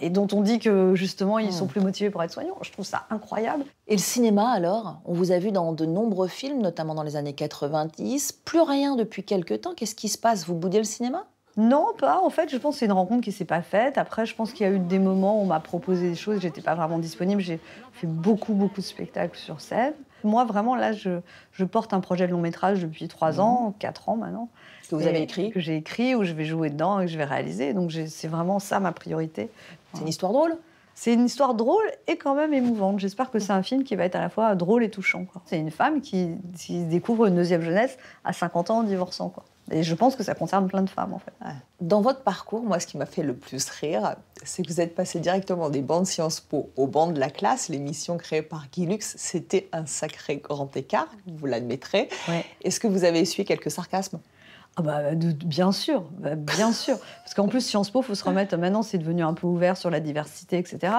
et 0.00 0.10
dont 0.10 0.28
on 0.32 0.40
dit 0.40 0.58
que 0.58 0.94
justement 0.94 1.38
ils 1.38 1.52
sont 1.52 1.66
plus 1.66 1.80
motivés 1.80 2.10
pour 2.10 2.22
être 2.22 2.30
soignants. 2.30 2.56
Je 2.62 2.70
trouve 2.70 2.84
ça 2.84 3.06
incroyable. 3.10 3.64
Et 3.88 3.94
le 3.94 4.00
cinéma 4.00 4.50
alors? 4.50 5.00
On 5.04 5.14
vous 5.14 5.32
a 5.32 5.38
vu 5.38 5.50
dans 5.50 5.72
de 5.72 5.84
nombreux 5.84 6.28
films, 6.28 6.60
notamment 6.60 6.94
dans 6.94 7.02
les 7.02 7.16
années 7.16 7.32
90. 7.32 8.32
Plus 8.44 8.60
rien 8.60 8.96
depuis 8.96 9.24
quelques 9.24 9.62
temps. 9.62 9.74
Qu'est-ce 9.74 9.94
qui 9.94 10.08
se 10.08 10.18
passe? 10.18 10.46
Vous 10.46 10.54
boudez 10.54 10.78
le 10.78 10.84
cinéma? 10.84 11.24
Non, 11.56 11.88
pas. 11.96 12.20
En 12.20 12.30
fait, 12.30 12.50
je 12.50 12.56
pense 12.56 12.74
que 12.74 12.78
c'est 12.80 12.86
une 12.86 12.92
rencontre 12.92 13.22
qui 13.22 13.30
s'est 13.32 13.44
pas 13.44 13.62
faite. 13.62 13.96
Après, 13.98 14.26
je 14.26 14.34
pense 14.34 14.52
qu'il 14.52 14.66
y 14.66 14.68
a 14.68 14.72
eu 14.72 14.80
des 14.80 14.98
moments 14.98 15.38
où 15.38 15.42
on 15.42 15.46
m'a 15.46 15.60
proposé 15.60 16.10
des 16.10 16.16
choses, 16.16 16.40
j'étais 16.40 16.62
pas 16.62 16.74
vraiment 16.74 16.98
disponible. 16.98 17.40
J'ai 17.40 17.60
fait 17.92 18.08
beaucoup, 18.08 18.54
beaucoup 18.54 18.80
de 18.80 18.86
spectacles 18.86 19.38
sur 19.38 19.60
scène. 19.60 19.94
Moi, 20.24 20.44
vraiment, 20.44 20.74
là, 20.74 20.92
je, 20.92 21.20
je 21.52 21.64
porte 21.64 21.92
un 21.92 22.00
projet 22.00 22.26
de 22.26 22.32
long 22.32 22.40
métrage 22.40 22.82
depuis 22.82 23.08
trois 23.08 23.40
ans, 23.40 23.74
quatre 23.78 24.08
ans 24.08 24.16
maintenant. 24.16 24.48
Que 24.88 24.96
vous 24.96 25.06
avez 25.06 25.22
écrit 25.22 25.50
Que 25.50 25.60
j'ai 25.60 25.76
écrit, 25.76 26.14
où 26.14 26.24
je 26.24 26.32
vais 26.32 26.44
jouer 26.44 26.70
dedans 26.70 27.00
et 27.00 27.06
que 27.06 27.12
je 27.12 27.18
vais 27.18 27.24
réaliser. 27.24 27.72
Donc, 27.72 27.92
c'est 27.92 28.28
vraiment 28.28 28.58
ça 28.58 28.80
ma 28.80 28.92
priorité. 28.92 29.50
C'est 29.92 30.00
une 30.02 30.08
histoire 30.08 30.32
drôle? 30.32 30.56
C'est 30.96 31.12
une 31.12 31.24
histoire 31.24 31.54
drôle 31.54 31.84
et 32.06 32.16
quand 32.16 32.36
même 32.36 32.54
émouvante. 32.54 33.00
J'espère 33.00 33.30
que 33.30 33.40
c'est 33.40 33.52
un 33.52 33.64
film 33.64 33.82
qui 33.82 33.96
va 33.96 34.04
être 34.04 34.14
à 34.14 34.20
la 34.20 34.28
fois 34.28 34.54
drôle 34.54 34.84
et 34.84 34.90
touchant. 34.90 35.26
C'est 35.44 35.58
une 35.58 35.72
femme 35.72 36.00
qui, 36.00 36.30
qui 36.56 36.84
découvre 36.84 37.26
une 37.26 37.34
deuxième 37.34 37.62
jeunesse 37.62 37.98
à 38.24 38.32
50 38.32 38.70
ans 38.70 38.78
en 38.78 38.82
divorçant. 38.84 39.28
Quoi. 39.28 39.44
Et 39.70 39.82
je 39.82 39.94
pense 39.94 40.14
que 40.14 40.22
ça 40.22 40.34
concerne 40.34 40.68
plein 40.68 40.82
de 40.82 40.90
femmes, 40.90 41.14
en 41.14 41.18
fait. 41.18 41.32
Dans 41.80 42.02
votre 42.02 42.20
parcours, 42.20 42.62
moi, 42.62 42.80
ce 42.80 42.86
qui 42.86 42.98
m'a 42.98 43.06
fait 43.06 43.22
le 43.22 43.34
plus 43.34 43.68
rire, 43.70 44.16
c'est 44.42 44.62
que 44.62 44.68
vous 44.68 44.80
êtes 44.80 44.94
passé 44.94 45.20
directement 45.20 45.70
des 45.70 45.80
bancs 45.80 46.02
de 46.02 46.06
Sciences 46.06 46.40
Po 46.40 46.70
au 46.76 46.86
banc 46.86 47.08
de 47.08 47.18
la 47.18 47.30
classe. 47.30 47.68
L'émission 47.68 48.18
créée 48.18 48.42
par 48.42 48.66
Guy 48.70 48.86
Lux, 48.86 49.14
c'était 49.16 49.68
un 49.72 49.86
sacré 49.86 50.36
grand 50.36 50.76
écart, 50.76 51.08
vous 51.26 51.46
l'admettrez. 51.46 52.08
Ouais. 52.28 52.44
Est-ce 52.62 52.78
que 52.78 52.86
vous 52.86 53.04
avez 53.04 53.20
essuyé 53.20 53.44
quelques 53.44 53.70
sarcasmes? 53.70 54.20
Ah 54.76 54.82
bah, 54.82 55.00
bien 55.14 55.70
sûr, 55.70 56.02
bah, 56.18 56.34
bien 56.34 56.72
sûr. 56.72 56.98
Parce 57.22 57.32
qu'en 57.32 57.46
plus, 57.46 57.60
Sciences 57.60 57.90
Po, 57.90 58.02
faut 58.02 58.16
se 58.16 58.24
remettre. 58.24 58.56
Maintenant, 58.56 58.82
c'est 58.82 58.98
devenu 58.98 59.22
un 59.22 59.32
peu 59.32 59.46
ouvert 59.46 59.76
sur 59.76 59.88
la 59.88 60.00
diversité, 60.00 60.58
etc. 60.58 60.92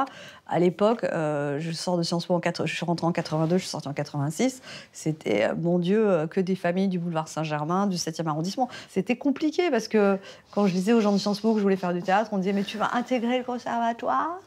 À 0.47 0.59
l'époque, 0.59 1.03
euh, 1.03 1.59
je 1.59 1.71
sors 1.73 1.97
de 1.97 2.03
Sciences 2.03 2.25
Po 2.25 2.35
en 2.35 2.39
4, 2.39 2.67
je 2.67 2.73
suis 2.73 2.85
rentrée 2.85 3.05
en 3.05 3.11
82, 3.11 3.57
je 3.57 3.63
suis 3.63 3.69
sortie 3.69 3.89
en 3.89 3.93
86. 3.93 4.61
C'était, 4.93 5.43
euh, 5.43 5.55
mon 5.57 5.77
Dieu, 5.79 6.09
euh, 6.09 6.25
que 6.25 6.39
des 6.39 6.55
familles 6.55 6.87
du 6.87 6.99
boulevard 6.99 7.27
Saint-Germain, 7.27 7.87
du 7.87 7.97
7e 7.97 8.27
arrondissement. 8.27 8.69
C'était 8.87 9.17
compliqué 9.17 9.69
parce 9.69 9.89
que 9.89 10.19
quand 10.51 10.67
je 10.67 10.73
disais 10.73 10.93
aux 10.93 11.01
gens 11.01 11.11
de 11.11 11.17
Sciences 11.17 11.41
Po 11.41 11.51
que 11.51 11.57
je 11.57 11.63
voulais 11.63 11.75
faire 11.75 11.93
du 11.93 12.01
théâtre, 12.01 12.29
on 12.31 12.37
disait 12.37 12.53
Mais 12.53 12.63
tu 12.63 12.77
vas 12.77 12.91
intégrer 12.93 13.39
le 13.39 13.43
conservatoire? 13.43 14.39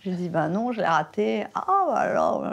Je 0.00 0.10
dis 0.10 0.28
Bah 0.28 0.48
non, 0.48 0.70
je 0.70 0.78
l'ai 0.78 0.86
raté. 0.86 1.44
Ah, 1.56 1.86
bah 1.88 1.94
alors. 1.94 2.44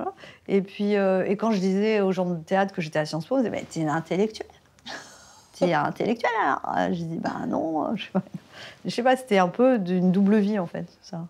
Et 0.48 0.64
puis, 0.64 0.94
et 0.94 1.38
quand 1.38 1.52
je 1.52 1.60
disais 1.60 2.02
aux 2.02 2.12
gens 2.12 2.26
de 2.26 2.36
théâtre 2.42 2.74
que 2.74 2.82
j'étais 2.82 2.98
à 2.98 3.06
Sciences 3.06 3.28
Po, 3.28 3.36
on 3.36 3.38
disait 3.38 3.52
Mais 3.52 3.64
t'es 3.70 3.82
une 3.82 3.90
intellectuelle. 3.90 4.48
T'es 5.58 5.74
intellectuel 5.74 6.32
alors 6.44 6.62
Euh, 6.78 6.90
Je 6.94 7.04
dis 7.04 7.20
bah 7.20 7.46
non, 7.48 7.86
euh, 7.86 7.96
je 7.96 8.06
sais 8.06 8.12
pas. 8.12 8.22
Je 8.86 8.90
sais 8.90 9.04
pas, 9.04 9.16
c'était 9.16 9.38
un 9.38 9.48
peu 9.48 9.78
d'une 9.80 10.12
double 10.12 10.38
vie 10.38 10.60
en 10.60 10.66
fait, 10.68 10.86
ça. 11.02 11.26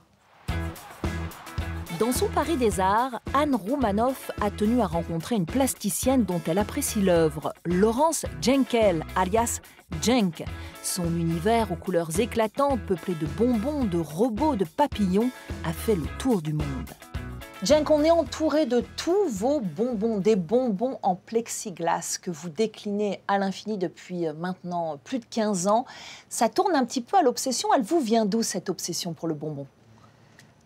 Dans 2.00 2.12
son 2.12 2.28
Paris 2.28 2.58
des 2.58 2.80
Arts, 2.80 3.22
Anne 3.36 3.54
Roumanoff 3.56 4.32
a 4.42 4.50
tenu 4.50 4.82
à 4.82 4.88
rencontrer 4.88 5.36
une 5.36 5.46
plasticienne 5.46 6.24
dont 6.26 6.42
elle 6.48 6.58
apprécie 6.58 7.02
l'œuvre, 7.02 7.54
Laurence 7.66 8.26
Jenkel, 8.42 9.06
alias 9.16 9.62
Jenk. 10.02 10.44
Son 10.82 11.06
univers 11.06 11.72
aux 11.72 11.76
couleurs 11.76 12.20
éclatantes, 12.20 12.80
peuplé 12.82 13.14
de 13.14 13.28
bonbons, 13.28 13.86
de 13.86 14.00
robots, 14.00 14.56
de 14.56 14.66
papillons, 14.66 15.30
a 15.66 15.72
fait 15.72 15.96
le 15.96 16.08
tour 16.18 16.42
du 16.42 16.54
monde. 16.54 16.66
Jenk, 17.64 17.92
on 17.92 18.04
est 18.04 18.12
entouré 18.12 18.66
de 18.66 18.84
tous 18.98 19.26
vos 19.30 19.62
bonbons, 19.62 20.18
des 20.18 20.36
bonbons 20.36 21.00
en 21.02 21.16
plexiglas 21.16 22.18
que 22.22 22.30
vous 22.30 22.50
déclinez 22.50 23.22
à 23.30 23.38
l'infini 23.38 23.78
depuis 23.78 24.28
euh, 24.28 24.34
maintenant 24.34 25.00
plus 25.02 25.20
de 25.20 25.26
15 25.26 25.68
ans. 25.68 25.86
Ça 26.28 26.50
tourne 26.50 26.76
un 26.76 26.84
petit 26.84 27.00
peu 27.00 27.16
à 27.16 27.22
l'obsession. 27.22 27.70
Elle 27.74 27.84
vous 27.84 28.02
vient 28.02 28.26
d'où 28.26 28.44
cette 28.44 28.70
obsession 28.70 29.14
pour 29.14 29.30
le 29.30 29.34
bonbon? 29.34 29.66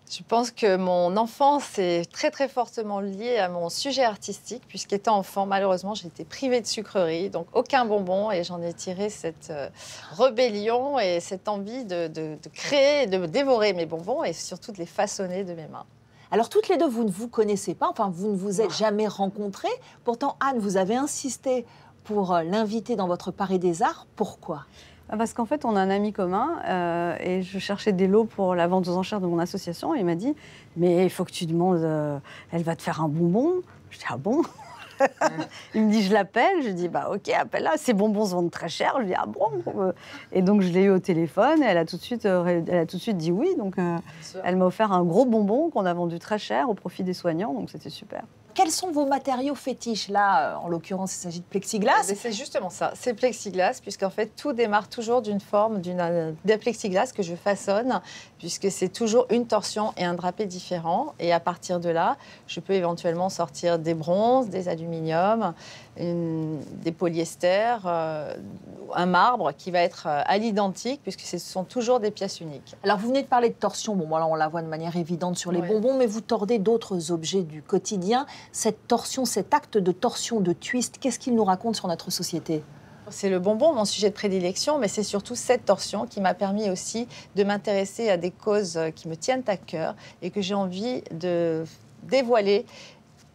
Je 0.10 0.24
pense 0.28 0.50
que 0.50 0.76
mon 0.76 1.18
enfance 1.18 1.78
est 1.78 2.12
très 2.12 2.32
très 2.32 2.48
fortement 2.48 3.00
liée 3.00 3.38
à 3.38 3.48
mon 3.48 3.70
sujet 3.70 4.04
artistique, 4.04 4.64
puisqu'étant 4.68 5.18
enfant, 5.18 5.46
malheureusement, 5.46 5.94
j'ai 5.94 6.08
été 6.08 6.26
privée 6.26 6.62
de 6.62 6.66
sucreries, 6.66 7.30
donc 7.30 7.46
aucun 7.54 7.86
bonbon, 7.86 8.32
et 8.32 8.44
j'en 8.44 8.60
ai 8.64 8.74
tiré 8.74 9.12
cette 9.12 9.52
euh, 9.52 9.70
rébellion 10.14 10.98
et 10.98 11.20
cette 11.20 11.48
envie 11.48 11.86
de 11.86 12.10
créer, 12.54 13.06
de 13.06 13.24
dévorer 13.28 13.74
mes 13.74 13.86
bonbons 13.86 14.24
et 14.24 14.34
surtout 14.34 14.72
de 14.72 14.78
les 14.78 14.88
façonner 14.88 15.44
de 15.44 15.54
mes 15.54 15.68
mains. 15.68 15.86
Alors 16.32 16.50
toutes 16.50 16.68
les 16.68 16.78
deux, 16.78 16.88
vous 16.88 17.04
ne 17.04 17.12
vous 17.12 17.28
connaissez 17.30 17.74
pas, 17.74 17.90
enfin 17.90 18.12
vous 18.14 18.32
ne 18.32 18.36
vous 18.36 18.60
êtes 18.62 18.74
jamais 18.74 19.08
rencontrées. 19.08 19.68
Pourtant, 20.04 20.36
Anne, 20.40 20.60
vous 20.60 20.76
avez 20.78 20.96
insisté 20.96 21.66
pour 22.04 22.34
euh, 22.34 22.44
l'inviter 22.44 22.96
dans 22.96 23.08
votre 23.08 23.32
Paris 23.32 23.60
des 23.60 23.82
Arts. 23.82 24.08
Pourquoi? 24.16 24.66
Ah, 25.10 25.16
Parce 25.16 25.34
qu'en 25.34 25.46
fait, 25.46 25.64
on 25.64 25.76
a 25.78 25.80
un 25.80 25.90
ami 25.90 26.12
commun 26.12 26.60
euh, 26.66 27.16
et 27.22 27.42
je 27.44 27.60
cherchais 27.60 27.94
des 27.94 28.08
lots 28.08 28.26
pour 28.26 28.56
la 28.56 28.68
vente 28.68 28.90
aux 28.90 28.98
enchères 28.98 29.22
de 29.22 29.28
mon 29.28 29.40
association. 29.40 29.96
Et 29.96 30.00
il 30.00 30.06
m'a 30.06 30.16
dit 30.16 30.36
Mais 30.76 31.06
il 31.06 31.10
faut 31.10 31.24
que 31.24 31.32
tu 31.32 31.46
demandes, 31.46 31.78
euh, 31.78 32.20
elle 32.52 32.64
va 32.64 32.76
te 32.76 32.82
faire 32.82 33.02
un 33.02 33.08
bonbon. 33.08 33.62
Je 33.90 34.00
dis 34.00 34.06
Ah 34.10 34.18
bon? 34.18 34.42
Il 35.76 35.84
me 35.84 35.92
dit 35.92 36.04
Je 36.04 36.14
l'appelle. 36.14 36.62
Je 36.64 36.70
dis 36.70 36.88
Bah 36.90 37.10
ok, 37.12 37.30
appelle-la. 37.30 37.78
Ces 37.78 37.94
bonbons 37.94 38.26
se 38.26 38.32
vendent 38.32 38.52
très 38.52 38.70
cher. 38.70 38.96
Je 39.00 39.06
dis 39.06 39.14
Ah 39.16 39.26
bon 39.26 39.50
Euh, 39.80 39.92
Et 40.32 40.42
donc 40.42 40.62
je 40.62 40.70
l'ai 40.70 40.84
eu 40.84 40.90
au 40.90 41.00
téléphone 41.00 41.62
et 41.64 41.66
elle 41.66 41.78
a 41.78 41.86
tout 41.86 41.98
de 41.98 42.02
suite, 42.02 42.26
euh, 42.26 42.64
elle 42.68 42.78
a 42.80 42.86
tout 42.86 42.98
de 42.98 43.02
suite 43.02 43.18
dit 43.18 43.32
oui. 43.32 43.56
Donc 43.58 43.78
euh, 43.78 43.98
elle 44.44 44.56
m'a 44.56 44.66
offert 44.66 44.92
un 44.92 45.04
gros 45.04 45.26
bonbon 45.26 45.70
qu'on 45.70 45.86
a 45.86 45.94
vendu 45.94 46.20
très 46.20 46.40
cher 46.40 46.70
au 46.70 46.74
profit 46.74 47.04
des 47.04 47.14
soignants. 47.14 47.54
Donc 47.54 47.70
c'était 47.70 47.90
super. 47.90 48.24
Quels 48.54 48.72
sont 48.72 48.90
vos 48.92 49.06
matériaux 49.06 49.54
fétiches? 49.54 50.10
Là, 50.10 50.58
en 50.64 50.68
l'occurrence, 50.68 51.14
il 51.16 51.20
s'agit 51.20 51.40
de 51.42 51.46
plexiglas. 51.46 52.06
Mais 52.08 52.16
C'est 52.16 52.32
justement 52.32 52.72
ça, 52.72 52.92
c'est 52.96 53.14
plexiglas, 53.14 53.80
puisqu'en 53.84 54.10
fait 54.10 54.36
tout 54.36 54.52
démarre 54.52 54.90
toujours 54.90 55.22
d'une 55.22 55.40
forme, 55.40 55.80
d'une 55.80 56.34
d'un 56.44 56.58
plexiglas 56.58 57.12
que 57.16 57.22
je 57.22 57.36
façonne, 57.36 58.02
puisque 58.40 58.70
c'est 58.72 58.90
toujours 58.90 59.26
une 59.30 59.48
torsion 59.48 59.94
et 59.98 60.06
un 60.06 60.14
drapé 60.14 60.46
différent. 60.46 61.14
Et 61.20 61.34
à 61.34 61.40
partir 61.40 61.80
de 61.80 61.90
là, 61.90 62.18
je 62.48 62.60
peux 62.60 62.74
éventuellement 62.74 63.30
sortir 63.30 63.80
des 63.80 63.94
bronzes, 63.94 64.50
des 64.50 64.68
aluminiums, 64.70 65.54
une- 66.00 66.60
des 66.84 66.92
polyesters, 66.92 67.82
euh, 67.86 68.34
un 68.96 69.06
marbre 69.06 69.52
qui 69.58 69.72
va 69.72 69.80
être 69.80 70.06
euh, 70.08 70.22
à 70.26 70.38
l'identique, 70.38 71.02
puisque 71.04 71.22
ce 71.22 71.38
sont 71.38 71.64
toujours 71.64 72.00
des 72.00 72.12
pièces 72.12 72.40
uniques. 72.40 72.76
Alors, 72.84 72.98
vous 72.98 73.08
venez 73.08 73.24
de 73.24 73.28
parler 73.28 73.50
de 73.50 73.56
torsion. 73.56 73.96
Bon, 73.96 74.06
moi, 74.08 74.20
là, 74.20 74.28
on 74.28 74.36
la 74.36 74.48
voit 74.48 74.62
de 74.62 74.68
manière 74.68 74.96
évidente 74.96 75.38
sur 75.38 75.52
les 75.52 75.60
Oui. 75.62 75.68
bonbons, 75.70 75.98
mais 75.98 76.06
vous 76.06 76.22
tordez 76.22 76.60
d'autres 76.60 77.12
objets 77.12 77.44
du 77.44 77.62
quotidien. 77.62 78.26
Cette 78.52 78.88
torsion, 78.88 79.26
cet 79.26 79.54
acte 79.54 79.78
de 79.78 79.92
torsion, 79.92 80.40
de 80.40 80.54
twist, 80.54 80.98
qu'est-ce 81.00 81.20
qu'il 81.20 81.36
nous 81.36 81.44
raconte 81.44 81.76
sur 81.76 81.88
notre 81.88 82.12
société? 82.12 82.64
C'est 83.10 83.30
le 83.30 83.40
bonbon, 83.40 83.74
mon 83.74 83.86
sujet 83.86 84.10
de 84.10 84.16
prédilection, 84.16 84.80
mais 84.80 84.88
c'est 84.88 85.04
surtout 85.04 85.36
cette 85.36 85.66
torsion 85.66 86.06
qui 86.06 86.20
m'a 86.20 86.34
permis 86.34 86.70
aussi 86.70 87.08
de 87.36 87.44
m'intéresser 87.44 88.10
à 88.10 88.18
des 88.18 88.32
causes 88.32 88.80
qui 88.96 89.08
me 89.08 89.16
tiennent 89.16 89.44
à 89.48 89.56
cœur 89.56 89.96
et 90.22 90.30
que 90.30 90.42
j'ai 90.42 90.54
envie 90.54 91.04
de 91.12 91.64
dévoiler 92.04 92.66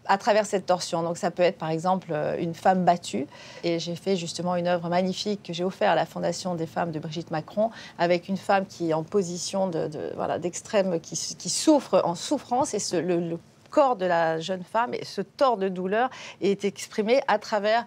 à 0.07 0.19
travers 0.19 0.47
cette 0.47 0.67
torsion. 0.67 1.03
Donc 1.03 1.17
ça 1.17 1.31
peut 1.31 1.43
être 1.43 1.59
par 1.59 1.71
exemple 1.71 2.15
une 2.39 2.55
femme 2.55 2.85
battue 2.85 3.27
et 3.65 3.79
j'ai 3.79 3.95
fait 3.95 4.17
justement 4.17 4.57
une 4.57 4.67
œuvre 4.67 4.89
magnifique 4.89 5.43
que 5.43 5.53
j'ai 5.53 5.65
offerte 5.65 5.93
à 5.93 5.95
la 5.95 6.07
Fondation 6.07 6.55
des 6.55 6.67
femmes 6.67 6.91
de 6.91 6.99
Brigitte 6.99 7.31
Macron 7.31 7.71
avec 7.99 8.29
une 8.29 8.37
femme 8.37 8.67
qui 8.67 8.91
est 8.91 8.95
en 8.95 9.05
position 9.05 9.69
de, 9.69 9.89
d'extrême 10.39 11.01
qui, 11.01 11.17
souffre 11.17 12.03
en 12.05 12.15
souffrance 12.15 12.75
et 12.75 13.01
le, 13.01 13.39
corps 13.71 13.97
de 13.97 14.05
la 14.05 14.39
jeune 14.39 14.65
femme 14.65 14.93
et 14.93 15.05
ce 15.05 15.23
tort 15.23 15.57
de 15.57 15.69
douleur 15.69 16.11
est 16.43 16.65
exprimé 16.67 17.23
à 17.27 17.39
travers 17.39 17.87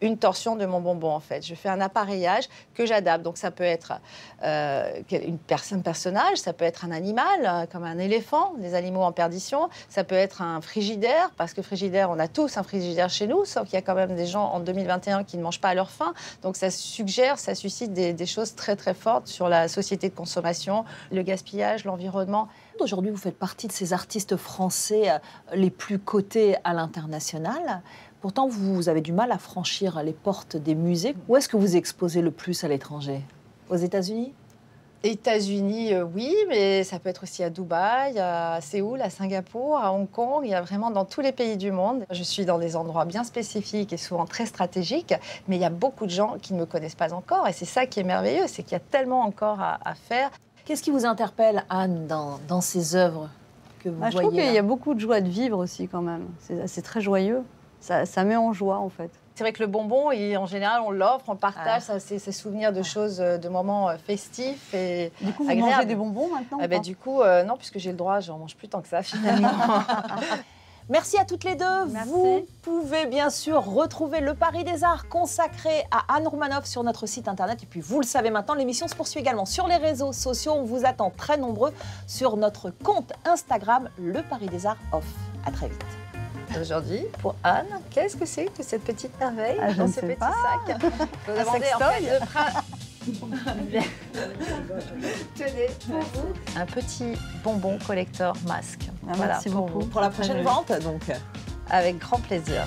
une 0.00 0.18
torsion 0.18 0.56
de 0.56 0.66
mon 0.66 0.80
bonbon 0.80 1.10
en 1.10 1.20
fait. 1.20 1.44
Je 1.44 1.54
fais 1.54 1.68
un 1.68 1.80
appareillage 1.80 2.48
que 2.74 2.86
j'adapte. 2.86 3.24
Donc 3.24 3.36
ça 3.36 3.50
peut 3.50 3.64
être 3.64 3.94
euh, 4.42 5.00
une 5.10 5.38
personne, 5.38 5.78
un 5.78 5.82
personnage, 5.82 6.38
ça 6.38 6.52
peut 6.52 6.64
être 6.64 6.84
un 6.84 6.90
animal 6.90 7.26
euh, 7.44 7.66
comme 7.66 7.84
un 7.84 7.98
éléphant, 7.98 8.54
des 8.58 8.74
animaux 8.74 9.02
en 9.02 9.12
perdition, 9.12 9.68
ça 9.88 10.04
peut 10.04 10.14
être 10.14 10.42
un 10.42 10.60
frigidaire 10.60 11.30
parce 11.36 11.52
que 11.54 11.62
frigidaire, 11.62 12.10
on 12.10 12.18
a 12.18 12.28
tous 12.28 12.56
un 12.56 12.62
frigidaire 12.62 13.10
chez 13.10 13.26
nous, 13.26 13.44
sauf 13.44 13.64
qu'il 13.64 13.74
y 13.74 13.78
a 13.78 13.82
quand 13.82 13.94
même 13.94 14.14
des 14.14 14.26
gens 14.26 14.44
en 14.44 14.60
2021 14.60 15.24
qui 15.24 15.38
ne 15.38 15.42
mangent 15.42 15.60
pas 15.60 15.68
à 15.68 15.74
leur 15.74 15.90
faim. 15.90 16.14
Donc 16.42 16.56
ça 16.56 16.70
suggère, 16.70 17.38
ça 17.38 17.54
suscite 17.54 17.92
des, 17.92 18.26
choses 18.26 18.54
très 18.54 18.76
très 18.76 18.94
fortes 18.94 19.26
sur 19.26 19.48
la 19.48 19.68
société 19.68 20.10
de 20.10 20.14
consommation, 20.14 20.84
le 21.10 21.22
gaspillage, 21.22 21.84
l'environnement. 21.84 22.48
Aujourd'hui, 22.80 23.10
vous 23.10 23.16
faites 23.16 23.38
partie 23.38 23.66
de 23.66 23.72
ces 23.72 23.92
artistes 23.92 24.36
français 24.36 25.10
euh, 25.10 25.18
les 25.54 25.70
plus 25.70 25.98
cotés 25.98 26.56
à 26.64 26.74
l'international. 26.74 27.82
Pourtant, 28.20 28.48
vous 28.48 28.88
avez 28.88 29.00
du 29.00 29.12
mal 29.12 29.30
à 29.30 29.38
franchir 29.38 30.02
les 30.02 30.12
portes 30.12 30.56
des 30.56 30.74
musées. 30.74 31.14
Où 31.28 31.36
est-ce 31.36 31.48
que 31.48 31.56
vous 31.56 31.76
exposez 31.76 32.20
le 32.20 32.32
plus 32.32 32.64
à 32.64 32.68
l'étranger? 32.68 33.22
Aux 33.70 33.76
États-Unis? 33.76 34.32
États-Unis, 35.04 35.94
euh, 35.94 36.04
oui, 36.04 36.34
mais 36.48 36.82
ça 36.82 36.98
peut 36.98 37.08
être 37.08 37.22
aussi 37.22 37.44
à 37.44 37.50
Dubaï, 37.50 38.18
à 38.18 38.60
Séoul, 38.60 39.00
à 39.00 39.10
Singapour, 39.10 39.78
à 39.78 39.92
Hong 39.92 40.10
Kong. 40.10 40.40
Il 40.42 40.50
y 40.50 40.54
a 40.54 40.60
vraiment 40.60 40.90
dans 40.90 41.04
tous 41.04 41.20
les 41.20 41.30
pays 41.30 41.56
du 41.56 41.70
monde. 41.70 42.04
Je 42.10 42.24
suis 42.24 42.44
dans 42.44 42.58
des 42.58 42.74
endroits 42.74 43.04
bien 43.04 43.22
spécifiques 43.22 43.92
et 43.92 43.96
souvent 43.96 44.26
très 44.26 44.46
stratégiques, 44.46 45.14
mais 45.46 45.54
il 45.54 45.62
y 45.62 45.64
a 45.64 45.70
beaucoup 45.70 46.04
de 46.04 46.10
gens 46.10 46.34
qui 46.42 46.52
ne 46.54 46.58
me 46.58 46.66
connaissent 46.66 46.96
pas 46.96 47.14
encore. 47.14 47.46
Et 47.46 47.52
c'est 47.52 47.64
ça 47.64 47.86
qui 47.86 48.00
est 48.00 48.04
merveilleux, 48.04 48.48
c'est 48.48 48.64
qu'il 48.64 48.72
y 48.72 48.76
a 48.76 48.80
tellement 48.80 49.20
encore 49.20 49.60
à, 49.60 49.78
à 49.84 49.94
faire. 49.94 50.30
Qu'est-ce 50.64 50.82
qui 50.82 50.90
vous 50.90 51.06
interpelle, 51.06 51.64
Anne, 51.70 52.08
dans, 52.08 52.40
dans 52.48 52.60
ces 52.60 52.96
œuvres 52.96 53.28
que 53.78 53.88
vous 53.90 54.00
Bah, 54.00 54.10
je 54.10 54.14
voyez 54.16 54.28
trouve 54.28 54.40
qu'il 54.40 54.52
y 54.52 54.58
a 54.58 54.62
beaucoup 54.62 54.94
de 54.94 55.00
joie 55.00 55.20
de 55.20 55.28
vivre 55.28 55.58
aussi 55.58 55.86
quand 55.86 56.02
même. 56.02 56.26
C'est 56.66 56.82
très 56.82 57.00
joyeux. 57.00 57.44
Ça, 57.80 58.06
ça 58.06 58.24
met 58.24 58.36
en 58.36 58.52
joie 58.52 58.78
en 58.78 58.88
fait. 58.88 59.10
C'est 59.34 59.44
vrai 59.44 59.52
que 59.52 59.60
le 59.62 59.68
bonbon, 59.68 60.10
il- 60.10 60.36
en 60.36 60.46
général, 60.46 60.80
on 60.84 60.90
l'offre, 60.90 61.24
on 61.28 61.32
le 61.32 61.38
partage. 61.38 61.64
Ah. 61.66 61.80
Ça, 61.80 62.00
c'est 62.00 62.18
c'est 62.18 62.32
souvenir 62.32 62.72
de 62.72 62.82
choses, 62.82 63.20
euh, 63.20 63.38
de 63.38 63.48
moments 63.48 63.88
euh, 63.88 63.96
festifs 63.96 64.74
et 64.74 65.12
Du 65.20 65.32
coup, 65.32 65.44
vous 65.44 65.50
agréables. 65.50 65.72
mangez 65.74 65.86
des 65.86 65.94
bonbons 65.94 66.28
maintenant 66.28 66.58
Ah 66.60 66.66
ben, 66.66 66.80
du 66.80 66.96
coup, 66.96 67.22
euh, 67.22 67.44
non, 67.44 67.56
puisque 67.56 67.78
j'ai 67.78 67.92
le 67.92 67.96
droit, 67.96 68.18
j'en 68.20 68.38
mange 68.38 68.56
plus 68.56 68.68
tant 68.68 68.80
que 68.82 68.88
ça 68.88 69.02
finalement. 69.02 69.48
Merci 70.90 71.18
à 71.18 71.26
toutes 71.26 71.44
les 71.44 71.54
deux. 71.54 71.84
Merci. 71.90 72.08
Vous 72.10 72.46
pouvez 72.62 73.04
bien 73.06 73.28
sûr 73.28 73.62
retrouver 73.62 74.20
le 74.20 74.32
Paris 74.32 74.64
des 74.64 74.84
Arts 74.84 75.06
consacré 75.10 75.84
à 75.90 76.16
Anne 76.16 76.26
Roumanoff 76.26 76.64
sur 76.64 76.82
notre 76.82 77.04
site 77.06 77.28
internet. 77.28 77.62
Et 77.62 77.66
puis 77.66 77.80
vous 77.82 78.00
le 78.00 78.06
savez 78.06 78.30
maintenant, 78.30 78.54
l'émission 78.54 78.88
se 78.88 78.94
poursuit 78.94 79.20
également 79.20 79.44
sur 79.44 79.68
les 79.68 79.76
réseaux 79.76 80.14
sociaux. 80.14 80.54
On 80.56 80.64
vous 80.64 80.86
attend 80.86 81.10
très 81.10 81.36
nombreux 81.36 81.72
sur 82.06 82.38
notre 82.38 82.70
compte 82.70 83.12
Instagram, 83.26 83.90
le 83.98 84.22
Paris 84.22 84.46
des 84.46 84.64
Arts 84.66 84.78
Off. 84.92 85.04
À 85.46 85.50
très 85.50 85.68
vite. 85.68 85.84
Aujourd'hui, 86.60 87.02
pour 87.20 87.34
Anne, 87.44 87.66
qu'est-ce 87.90 88.16
que 88.16 88.26
c'est 88.26 88.46
que 88.46 88.62
cette 88.62 88.84
petite 88.84 89.18
merveille 89.18 89.58
Ah, 89.60 89.72
dans 89.74 89.88
ce 89.88 90.00
petit 90.00 90.16
pas. 90.16 90.32
sac 90.66 90.82
vous 91.26 91.32
Un 91.32 91.46
en 91.46 91.52
fait 91.52 91.58
de 91.58 91.64
Tenez, 95.34 95.68
pour 95.86 96.00
vous, 96.00 96.32
un 96.56 96.66
petit 96.66 97.14
bonbon 97.42 97.78
collector 97.86 98.34
masque. 98.46 98.88
Ah, 99.08 99.12
merci 99.18 99.48
pour 99.48 99.66
beaucoup. 99.66 99.80
vous. 99.80 99.86
Pour 99.86 100.00
la 100.00 100.10
prochaine 100.10 100.42
vente, 100.42 100.72
donc. 100.82 101.02
Avec 101.70 101.98
grand 101.98 102.18
plaisir. 102.18 102.66